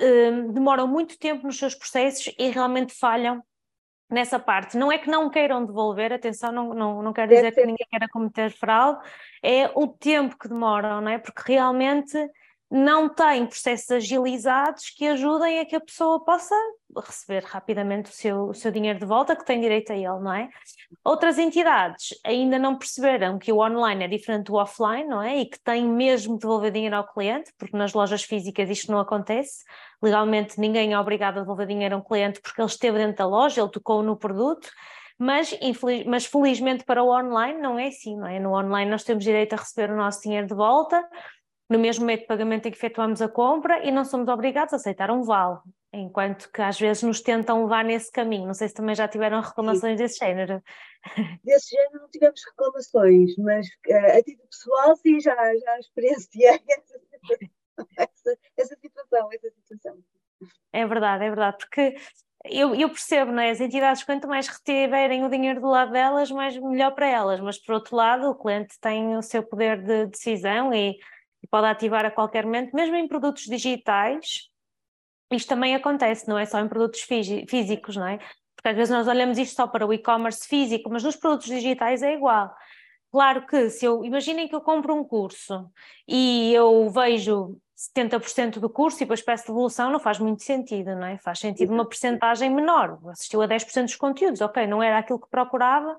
Hum, 0.00 0.52
demoram 0.52 0.86
muito 0.86 1.18
tempo 1.18 1.46
nos 1.46 1.58
seus 1.58 1.74
processos 1.74 2.32
e 2.38 2.50
realmente 2.50 2.94
falham 2.94 3.42
nessa 4.10 4.38
parte. 4.38 4.76
Não 4.76 4.90
é 4.90 4.98
que 4.98 5.10
não 5.10 5.28
queiram 5.28 5.64
devolver, 5.64 6.12
atenção, 6.12 6.52
não, 6.52 6.72
não, 6.72 7.02
não 7.02 7.12
quero 7.12 7.28
dizer 7.28 7.52
que 7.52 7.66
ninguém 7.66 7.86
queira 7.90 8.08
cometer 8.08 8.50
fraude, 8.50 9.00
é 9.42 9.70
o 9.74 9.86
tempo 9.88 10.38
que 10.38 10.48
demoram, 10.48 11.00
não 11.00 11.10
é? 11.10 11.18
Porque 11.18 11.52
realmente 11.52 12.16
não 12.70 13.08
têm 13.08 13.46
processos 13.46 13.90
agilizados 13.90 14.90
que 14.90 15.06
ajudem 15.06 15.60
a 15.60 15.64
que 15.64 15.74
a 15.74 15.80
pessoa 15.80 16.22
possa 16.22 16.54
receber 16.96 17.42
rapidamente 17.44 18.10
o 18.10 18.14
seu, 18.14 18.48
o 18.48 18.54
seu 18.54 18.70
dinheiro 18.70 18.98
de 18.98 19.06
volta, 19.06 19.34
que 19.34 19.44
tem 19.44 19.60
direito 19.60 19.90
a 19.92 19.96
ele, 19.96 20.18
não 20.20 20.32
é? 20.32 20.48
Outras 21.02 21.38
entidades 21.38 22.08
ainda 22.24 22.58
não 22.58 22.76
perceberam 22.76 23.38
que 23.38 23.52
o 23.52 23.58
online 23.58 24.04
é 24.04 24.08
diferente 24.08 24.46
do 24.46 24.54
offline, 24.54 25.04
não 25.04 25.22
é? 25.22 25.38
E 25.38 25.46
que 25.46 25.58
tem 25.60 25.86
mesmo 25.86 26.34
de 26.34 26.40
devolver 26.40 26.70
dinheiro 26.70 26.96
ao 26.96 27.06
cliente, 27.06 27.52
porque 27.58 27.76
nas 27.76 27.94
lojas 27.94 28.22
físicas 28.22 28.68
isto 28.68 28.92
não 28.92 28.98
acontece. 28.98 29.64
Legalmente 30.02 30.60
ninguém 30.60 30.92
é 30.92 30.98
obrigado 30.98 31.38
a 31.38 31.40
devolver 31.40 31.66
dinheiro 31.66 31.94
a 31.94 31.98
um 31.98 32.02
cliente 32.02 32.40
porque 32.40 32.60
ele 32.60 32.68
esteve 32.68 32.98
dentro 32.98 33.16
da 33.16 33.26
loja, 33.26 33.62
ele 33.62 33.70
tocou 33.70 34.02
no 34.02 34.16
produto. 34.16 34.68
Mas, 35.20 35.52
infeliz, 35.60 36.06
mas 36.06 36.26
felizmente 36.26 36.84
para 36.84 37.02
o 37.02 37.08
online 37.08 37.60
não 37.60 37.76
é 37.76 37.88
assim, 37.88 38.16
não 38.16 38.26
é? 38.28 38.38
No 38.38 38.56
online 38.56 38.88
nós 38.88 39.02
temos 39.02 39.24
direito 39.24 39.54
a 39.54 39.56
receber 39.56 39.90
o 39.90 39.96
nosso 39.96 40.22
dinheiro 40.22 40.46
de 40.46 40.54
volta, 40.54 41.04
no 41.68 41.78
mesmo 41.78 42.04
meio 42.04 42.18
de 42.18 42.26
pagamento 42.26 42.66
em 42.66 42.70
que 42.70 42.76
efetuamos 42.76 43.20
a 43.20 43.28
compra 43.28 43.84
e 43.84 43.90
não 43.90 44.04
somos 44.04 44.28
obrigados 44.28 44.72
a 44.72 44.76
aceitar 44.76 45.10
um 45.10 45.22
vale, 45.22 45.58
enquanto 45.92 46.50
que 46.50 46.62
às 46.62 46.78
vezes 46.78 47.02
nos 47.02 47.20
tentam 47.20 47.62
levar 47.62 47.84
nesse 47.84 48.10
caminho. 48.10 48.46
Não 48.46 48.54
sei 48.54 48.68
se 48.68 48.74
também 48.74 48.94
já 48.94 49.06
tiveram 49.06 49.40
reclamações 49.40 49.98
sim. 49.98 50.02
desse 50.04 50.18
género. 50.18 50.62
Desse 51.44 51.70
género 51.76 52.00
não 52.00 52.08
tivemos 52.08 52.40
reclamações, 52.44 53.36
mas 53.36 53.66
uh, 53.66 54.18
a 54.18 54.22
título 54.22 54.48
pessoal 54.48 54.96
sim, 54.96 55.20
já, 55.20 55.34
já 55.34 55.78
experienciei 55.78 56.60
essa, 57.96 58.38
essa 58.56 58.76
situação, 58.76 59.28
essa 59.32 59.50
situação. 59.50 59.98
É 60.72 60.86
verdade, 60.86 61.24
é 61.24 61.28
verdade, 61.28 61.58
porque 61.58 61.96
eu, 62.44 62.74
eu, 62.74 62.88
percebo, 62.88 63.32
não 63.32 63.42
é? 63.42 63.50
As 63.50 63.60
entidades, 63.60 64.04
quanto 64.04 64.28
mais 64.28 64.46
retiverem 64.46 65.24
o 65.24 65.28
dinheiro 65.28 65.60
do 65.60 65.68
lado 65.68 65.92
delas, 65.92 66.30
mais 66.30 66.56
melhor 66.56 66.94
para 66.94 67.08
elas, 67.08 67.40
mas 67.40 67.58
por 67.58 67.74
outro 67.74 67.96
lado, 67.96 68.30
o 68.30 68.34
cliente 68.34 68.78
tem 68.80 69.16
o 69.16 69.22
seu 69.22 69.42
poder 69.42 69.82
de 69.82 70.06
decisão 70.06 70.72
e, 70.72 70.96
e 71.42 71.46
pode 71.46 71.66
ativar 71.66 72.04
a 72.04 72.10
qualquer 72.10 72.44
momento, 72.44 72.74
mesmo 72.74 72.96
em 72.96 73.06
produtos 73.06 73.44
digitais. 73.44 74.48
Isto 75.30 75.48
também 75.48 75.74
acontece, 75.74 76.28
não 76.28 76.38
é 76.38 76.46
só 76.46 76.58
em 76.60 76.68
produtos 76.68 77.00
físicos, 77.02 77.96
não 77.96 78.06
é? 78.06 78.18
Porque 78.56 78.68
às 78.68 78.76
vezes 78.76 78.92
nós 78.92 79.06
olhamos 79.06 79.38
isto 79.38 79.54
só 79.54 79.66
para 79.66 79.86
o 79.86 79.92
e-commerce 79.92 80.46
físico, 80.48 80.90
mas 80.90 81.04
nos 81.04 81.16
produtos 81.16 81.46
digitais 81.46 82.02
é 82.02 82.14
igual. 82.14 82.54
Claro 83.10 83.46
que 83.46 83.70
se 83.70 83.84
eu 83.84 84.04
imaginem 84.04 84.48
que 84.48 84.54
eu 84.54 84.60
compro 84.60 84.94
um 84.94 85.04
curso 85.04 85.70
e 86.06 86.52
eu 86.52 86.90
vejo 86.90 87.56
70% 87.76 88.58
do 88.58 88.68
curso 88.68 88.98
e 88.98 89.00
depois 89.00 89.22
peço 89.22 89.46
devolução, 89.46 89.90
não 89.90 90.00
faz 90.00 90.18
muito 90.18 90.42
sentido, 90.42 90.94
não 90.96 91.06
é? 91.06 91.16
Faz 91.18 91.38
sentido 91.38 91.72
uma 91.72 91.86
percentagem 91.86 92.50
menor. 92.50 92.98
Assistiu 93.08 93.40
a 93.40 93.48
10% 93.48 93.84
dos 93.84 93.96
conteúdos, 93.96 94.40
ok, 94.40 94.66
não 94.66 94.82
era 94.82 94.98
aquilo 94.98 95.20
que 95.20 95.28
procurava, 95.30 95.98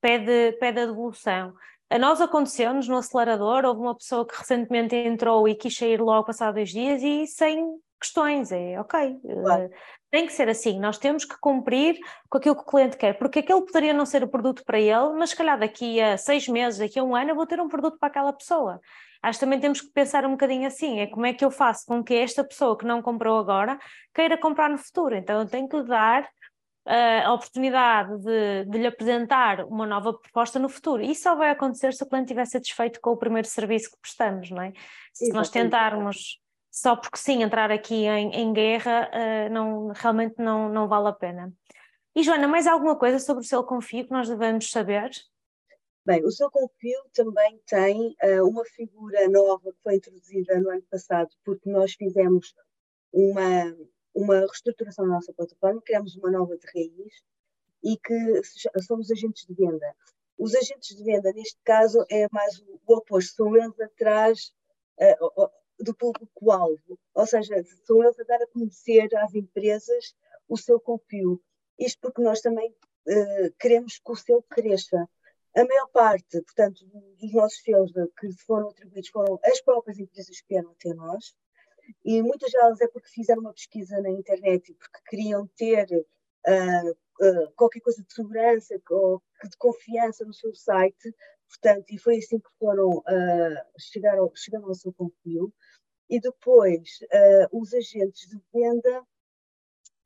pede, 0.00 0.52
pede 0.58 0.80
a 0.80 0.86
devolução. 0.86 1.54
A 1.90 1.98
nós 1.98 2.20
aconteceu-nos 2.20 2.86
no 2.86 2.98
acelerador, 2.98 3.64
houve 3.64 3.80
uma 3.80 3.96
pessoa 3.96 4.26
que 4.26 4.36
recentemente 4.36 4.94
entrou 4.94 5.48
e 5.48 5.54
quis 5.54 5.74
sair 5.76 6.00
logo 6.00 6.26
passado 6.26 6.54
dois 6.54 6.68
dias 6.68 7.02
e 7.02 7.26
sem 7.26 7.64
questões, 7.98 8.52
é 8.52 8.80
ok. 8.80 9.18
Claro. 9.42 9.64
Uh, 9.64 9.70
tem 10.10 10.26
que 10.26 10.32
ser 10.32 10.48
assim, 10.48 10.78
nós 10.78 10.98
temos 10.98 11.24
que 11.24 11.36
cumprir 11.40 11.98
com 12.28 12.38
aquilo 12.38 12.54
que 12.54 12.62
o 12.62 12.66
cliente 12.66 12.96
quer, 12.96 13.18
porque 13.18 13.40
aquele 13.40 13.62
poderia 13.62 13.92
não 13.92 14.06
ser 14.06 14.22
o 14.22 14.28
produto 14.28 14.62
para 14.64 14.78
ele, 14.78 15.12
mas 15.18 15.30
se 15.30 15.36
calhar 15.36 15.58
daqui 15.58 16.00
a 16.00 16.16
seis 16.16 16.46
meses, 16.48 16.78
daqui 16.78 16.98
a 16.98 17.04
um 17.04 17.16
ano, 17.16 17.30
eu 17.30 17.34
vou 17.34 17.46
ter 17.46 17.60
um 17.60 17.68
produto 17.68 17.98
para 17.98 18.08
aquela 18.08 18.32
pessoa. 18.32 18.80
Acho 19.22 19.38
que 19.38 19.44
também 19.44 19.58
temos 19.58 19.80
que 19.80 19.90
pensar 19.90 20.24
um 20.24 20.32
bocadinho 20.32 20.66
assim, 20.66 21.00
é 21.00 21.06
como 21.06 21.26
é 21.26 21.32
que 21.32 21.44
eu 21.44 21.50
faço 21.50 21.84
com 21.86 22.04
que 22.04 22.14
esta 22.14 22.44
pessoa 22.44 22.78
que 22.78 22.86
não 22.86 23.02
comprou 23.02 23.38
agora 23.38 23.78
queira 24.14 24.38
comprar 24.38 24.70
no 24.70 24.78
futuro. 24.78 25.14
Então 25.16 25.40
eu 25.40 25.46
tenho 25.46 25.68
que 25.68 25.82
dar 25.82 26.28
a 27.24 27.32
oportunidade 27.34 28.18
de, 28.18 28.64
de, 28.64 28.78
lhe 28.78 28.86
apresentar 28.86 29.64
uma 29.66 29.86
nova 29.86 30.14
proposta 30.14 30.58
no 30.58 30.68
futuro. 30.68 31.02
Isso 31.02 31.22
só 31.22 31.34
vai 31.34 31.50
acontecer 31.50 31.92
se 31.92 32.02
o 32.02 32.06
cliente 32.06 32.26
estiver 32.26 32.46
satisfeito 32.46 33.00
com 33.00 33.10
o 33.10 33.16
primeiro 33.16 33.46
serviço 33.46 33.90
que 33.90 34.00
prestamos, 34.00 34.50
não 34.50 34.62
é? 34.62 34.72
Se 35.12 35.24
Exatamente. 35.24 35.32
nós 35.34 35.50
tentarmos 35.50 36.40
só 36.70 36.96
porque 36.96 37.18
sim 37.18 37.42
entrar 37.42 37.70
aqui 37.70 38.06
em, 38.06 38.30
em 38.34 38.52
guerra, 38.52 39.10
uh, 39.12 39.52
não, 39.52 39.88
realmente 39.88 40.36
não, 40.38 40.68
não 40.68 40.88
vale 40.88 41.08
a 41.08 41.12
pena. 41.12 41.52
E 42.14 42.22
Joana, 42.22 42.48
mais 42.48 42.66
alguma 42.66 42.96
coisa 42.96 43.18
sobre 43.18 43.44
o 43.44 43.46
selo 43.46 43.64
Confio 43.64 44.06
que 44.06 44.12
nós 44.12 44.28
devemos 44.28 44.70
saber? 44.70 45.10
Bem, 46.08 46.24
o 46.24 46.30
seu 46.30 46.50
confio 46.50 46.98
também 47.12 47.60
tem 47.66 48.16
uh, 48.24 48.48
uma 48.48 48.64
figura 48.64 49.28
nova 49.28 49.70
que 49.70 49.82
foi 49.82 49.96
introduzida 49.96 50.58
no 50.58 50.70
ano 50.70 50.82
passado, 50.90 51.28
porque 51.44 51.68
nós 51.68 51.92
fizemos 51.92 52.54
uma, 53.12 53.76
uma 54.18 54.40
reestruturação 54.40 55.06
da 55.06 55.12
nossa 55.12 55.32
plataforma, 55.32 55.80
criamos 55.80 56.16
uma 56.16 56.30
nova 56.30 56.56
de 56.58 56.66
raiz 56.74 57.22
e 57.84 57.96
que 57.96 58.42
somos 58.82 59.10
agentes 59.12 59.46
de 59.46 59.54
venda. 59.54 59.94
Os 60.36 60.54
agentes 60.56 60.96
de 60.96 61.04
venda, 61.04 61.32
neste 61.32 61.58
caso, 61.64 62.04
é 62.10 62.26
mais 62.32 62.58
o, 62.58 62.80
oposto, 62.94 63.36
são 63.36 63.56
eles 63.56 63.78
atrás 63.80 64.52
uh, 65.00 65.50
do 65.78 65.94
público-alvo, 65.94 66.98
ou 67.14 67.26
seja, 67.26 67.62
são 67.86 68.02
eles 68.02 68.18
a 68.18 68.24
dar 68.24 68.42
a 68.42 68.46
conhecer 68.48 69.08
às 69.16 69.34
empresas 69.34 70.14
o 70.48 70.56
seu 70.56 70.80
confio. 70.80 71.40
Isto 71.78 72.00
porque 72.00 72.20
nós 72.20 72.40
também 72.40 72.70
uh, 72.70 73.52
queremos 73.58 74.00
que 74.00 74.10
o 74.10 74.16
seu 74.16 74.42
cresça 74.42 75.08
a 75.56 75.64
maior 75.64 75.88
parte, 75.88 76.42
portanto, 76.42 76.84
dos 77.20 77.32
nossos 77.32 77.62
selos 77.62 77.92
que 78.18 78.32
foram 78.46 78.68
atribuídos 78.68 79.10
foram 79.10 79.40
as 79.44 79.60
próprias 79.60 79.98
empresas 79.98 80.40
que 80.40 80.48
vieram 80.48 80.70
até 80.70 80.92
nós, 80.94 81.34
e 82.04 82.22
muitas 82.22 82.52
delas 82.52 82.80
é 82.80 82.88
porque 82.88 83.08
fizeram 83.08 83.40
uma 83.40 83.52
pesquisa 83.52 84.00
na 84.00 84.10
internet 84.10 84.70
e 84.70 84.74
porque 84.74 84.98
queriam 85.08 85.46
ter 85.56 85.86
uh, 85.90 86.90
uh, 86.90 87.52
qualquer 87.56 87.80
coisa 87.80 88.02
de 88.02 88.12
segurança 88.12 88.80
ou 88.90 89.22
de 89.44 89.56
confiança 89.56 90.24
no 90.24 90.32
seu 90.32 90.54
site, 90.54 91.14
portanto, 91.48 91.86
e 91.90 91.98
foi 91.98 92.18
assim 92.18 92.38
que 92.38 92.50
foram, 92.58 92.98
uh, 92.98 93.80
chegaram, 93.80 94.30
chegaram 94.34 94.66
ao 94.66 94.74
seu 94.74 94.92
confio. 94.92 95.52
E 96.10 96.18
depois, 96.18 97.00
os 97.52 97.74
agentes 97.74 98.30
de 98.30 98.40
venda 98.50 99.06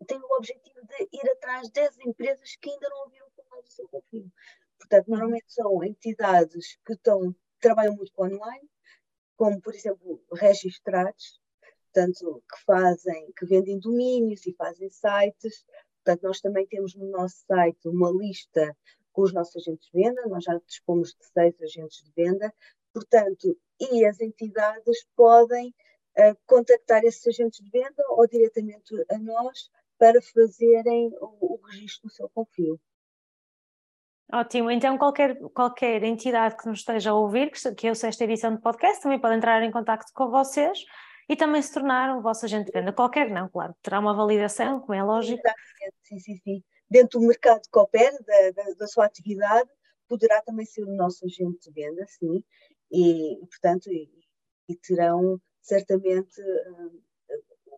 têm 0.05 0.19
o 0.19 0.37
objetivo 0.37 0.81
de 0.85 1.09
ir 1.13 1.31
atrás 1.31 1.71
das 1.71 1.97
empresas 2.01 2.57
que 2.57 2.71
ainda 2.71 2.89
não 2.89 3.05
ouviram 3.05 3.29
falar 3.37 3.63
do 3.63 3.71
seu 3.71 3.89
confio. 3.89 4.33
Portanto, 4.79 5.09
normalmente 5.09 5.45
são 5.47 5.85
entidades 5.85 6.77
que 6.85 6.95
estão, 6.95 7.33
trabalham 7.61 7.95
muito 7.95 8.13
com 8.13 8.25
online, 8.25 8.69
como, 9.37 9.61
por 9.61 9.75
exemplo, 9.75 10.21
registrados, 10.33 11.41
portanto, 11.93 12.43
que 12.51 12.65
fazem, 12.65 13.33
que 13.37 13.47
vendem 13.47 13.79
domínios 13.79 14.47
e 14.47 14.55
fazem 14.55 14.89
sites. 14.89 15.65
Portanto, 16.03 16.23
nós 16.23 16.41
também 16.41 16.67
temos 16.67 16.95
no 16.95 17.07
nosso 17.11 17.45
site 17.47 17.87
uma 17.87 18.11
lista 18.11 18.75
com 19.13 19.23
os 19.23 19.33
nossos 19.33 19.57
agentes 19.57 19.91
de 19.93 20.03
venda, 20.03 20.27
nós 20.27 20.43
já 20.43 20.59
dispomos 20.67 21.11
de 21.11 21.25
seis 21.27 21.61
agentes 21.61 22.03
de 22.03 22.13
venda, 22.17 22.53
portanto, 22.95 23.57
e 23.79 24.07
as 24.07 24.21
entidades 24.21 25.07
podem 25.15 25.69
uh, 25.69 26.37
contactar 26.47 27.05
esses 27.05 27.27
agentes 27.27 27.63
de 27.63 27.71
venda 27.71 28.03
ou 28.09 28.27
diretamente 28.27 28.95
a 29.11 29.19
nós 29.19 29.71
para 29.99 30.21
fazerem 30.23 31.13
o, 31.21 31.55
o 31.55 31.61
registro 31.67 32.09
do 32.09 32.15
seu 32.15 32.29
confio. 32.31 32.81
Ótimo, 34.33 34.71
então 34.71 34.97
qualquer, 34.97 35.39
qualquer 35.51 36.03
entidade 36.05 36.57
que 36.57 36.67
nos 36.67 36.79
esteja 36.79 37.11
a 37.11 37.15
ouvir, 37.15 37.51
que, 37.51 37.75
que 37.75 37.89
ouça 37.91 38.09
esta 38.09 38.25
edição 38.25 38.55
de 38.57 38.63
podcast, 38.63 39.03
também 39.03 39.21
pode 39.21 39.37
entrar 39.37 39.63
em 39.63 39.71
contato 39.71 40.11
com 40.15 40.31
vocês 40.31 40.87
e 41.29 41.37
também 41.37 41.63
se 41.63 41.73
tornar 41.73 42.17
um 42.17 42.21
vosso 42.21 42.45
agente 42.45 42.67
de 42.67 42.73
venda. 42.73 42.93
Qualquer 42.93 43.31
não, 43.31 43.49
claro, 43.49 43.75
terá 43.83 43.99
uma 43.99 44.15
validação, 44.15 44.81
como 44.81 44.95
é 44.95 45.03
lógico. 45.03 45.43
Sim, 46.03 46.19
sim, 46.19 46.37
sim. 46.37 46.65
Dentro 46.91 47.21
do 47.21 47.27
mercado 47.27 47.63
que 47.71 47.79
opera, 47.79 48.17
da, 48.27 48.51
da, 48.51 48.75
da, 48.75 48.87
sua 48.87 49.07
atividade, 49.07 49.71
poderá 50.09 50.43
também 50.43 50.67
ser 50.67 50.85
o 50.85 50.95
nosso 50.95 51.25
agente 51.25 51.71
de 51.71 51.73
venda, 51.73 52.05
sim, 52.07 52.45
e, 52.91 53.39
portanto, 53.49 53.91
e, 53.91 54.11
e 54.69 54.77
terão 54.77 55.41
certamente 55.63 56.41
uh, 56.41 57.03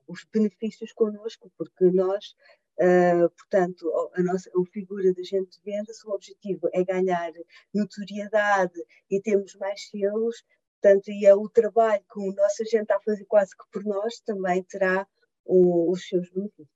os 0.09 0.25
benefícios 0.33 0.93
connosco, 0.93 1.51
porque 1.57 1.85
nós 1.91 2.35
Uh, 2.77 3.31
portanto, 3.31 3.89
a 4.15 4.23
nossa 4.23 4.51
a 4.51 4.73
figura 4.73 5.13
de 5.13 5.21
agente 5.21 5.61
de 5.61 5.65
venda, 5.65 5.93
o 6.07 6.11
objetivo 6.11 6.69
é 6.73 6.83
ganhar 6.83 7.31
notoriedade 7.73 8.85
e 9.09 9.21
termos 9.21 9.55
mais 9.55 9.89
selos, 9.89 10.45
portanto, 10.85 11.09
e 11.09 11.25
é 11.25 11.35
o 11.35 11.49
trabalho 11.49 12.05
que 12.13 12.21
o 12.21 12.33
nosso 12.35 12.63
agente 12.63 12.83
está 12.83 12.97
a 12.97 13.01
fazer 13.01 13.25
quase 13.25 13.57
que 13.57 13.65
por 13.73 13.85
nós, 13.85 14.21
também 14.21 14.63
terá 14.63 15.07
o, 15.45 15.91
os 15.91 16.07
seus 16.07 16.29
benefícios. 16.31 16.69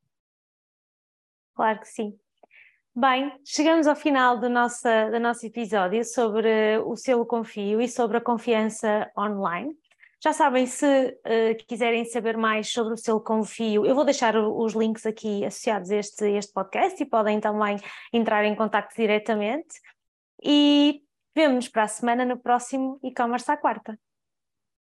Claro 1.55 1.81
que 1.81 1.89
sim. 1.89 2.19
Bem, 2.95 3.39
chegamos 3.45 3.87
ao 3.87 3.95
final 3.95 4.41
do 4.41 4.49
nosso, 4.49 4.89
do 5.13 5.21
nosso 5.21 5.47
episódio 5.47 6.05
sobre 6.05 6.79
o 6.79 6.97
selo 6.97 7.27
Confio 7.27 7.81
e 7.81 7.89
sobre 7.89 8.17
a 8.17 8.21
confiança 8.21 9.11
online. 9.17 9.77
Já 10.21 10.33
sabem, 10.33 10.67
se 10.67 10.85
uh, 10.85 11.67
quiserem 11.69 12.05
saber 12.05 12.37
mais 12.37 12.73
sobre 12.73 12.95
o 12.95 12.97
selo 12.97 13.21
Confio, 13.21 13.87
eu 13.87 13.95
vou 13.95 14.05
deixar 14.05 14.37
os 14.37 14.73
links 14.73 15.07
aqui 15.07 15.45
associados 15.45 15.91
a 15.91 15.97
este, 15.97 16.25
este 16.31 16.53
podcast 16.53 17.01
e 17.01 17.07
podem 17.07 17.39
também 17.39 17.77
entrar 18.13 18.45
em 18.45 18.57
contato 18.57 18.93
diretamente. 18.97 19.81
E 20.43 21.03
vemo-nos 21.39 21.69
para 21.69 21.85
a 21.85 21.89
semana 21.89 22.25
no 22.25 22.37
próximo 22.37 22.99
e-commerce 23.01 23.49
à 23.49 23.57
quarta. 23.57 23.97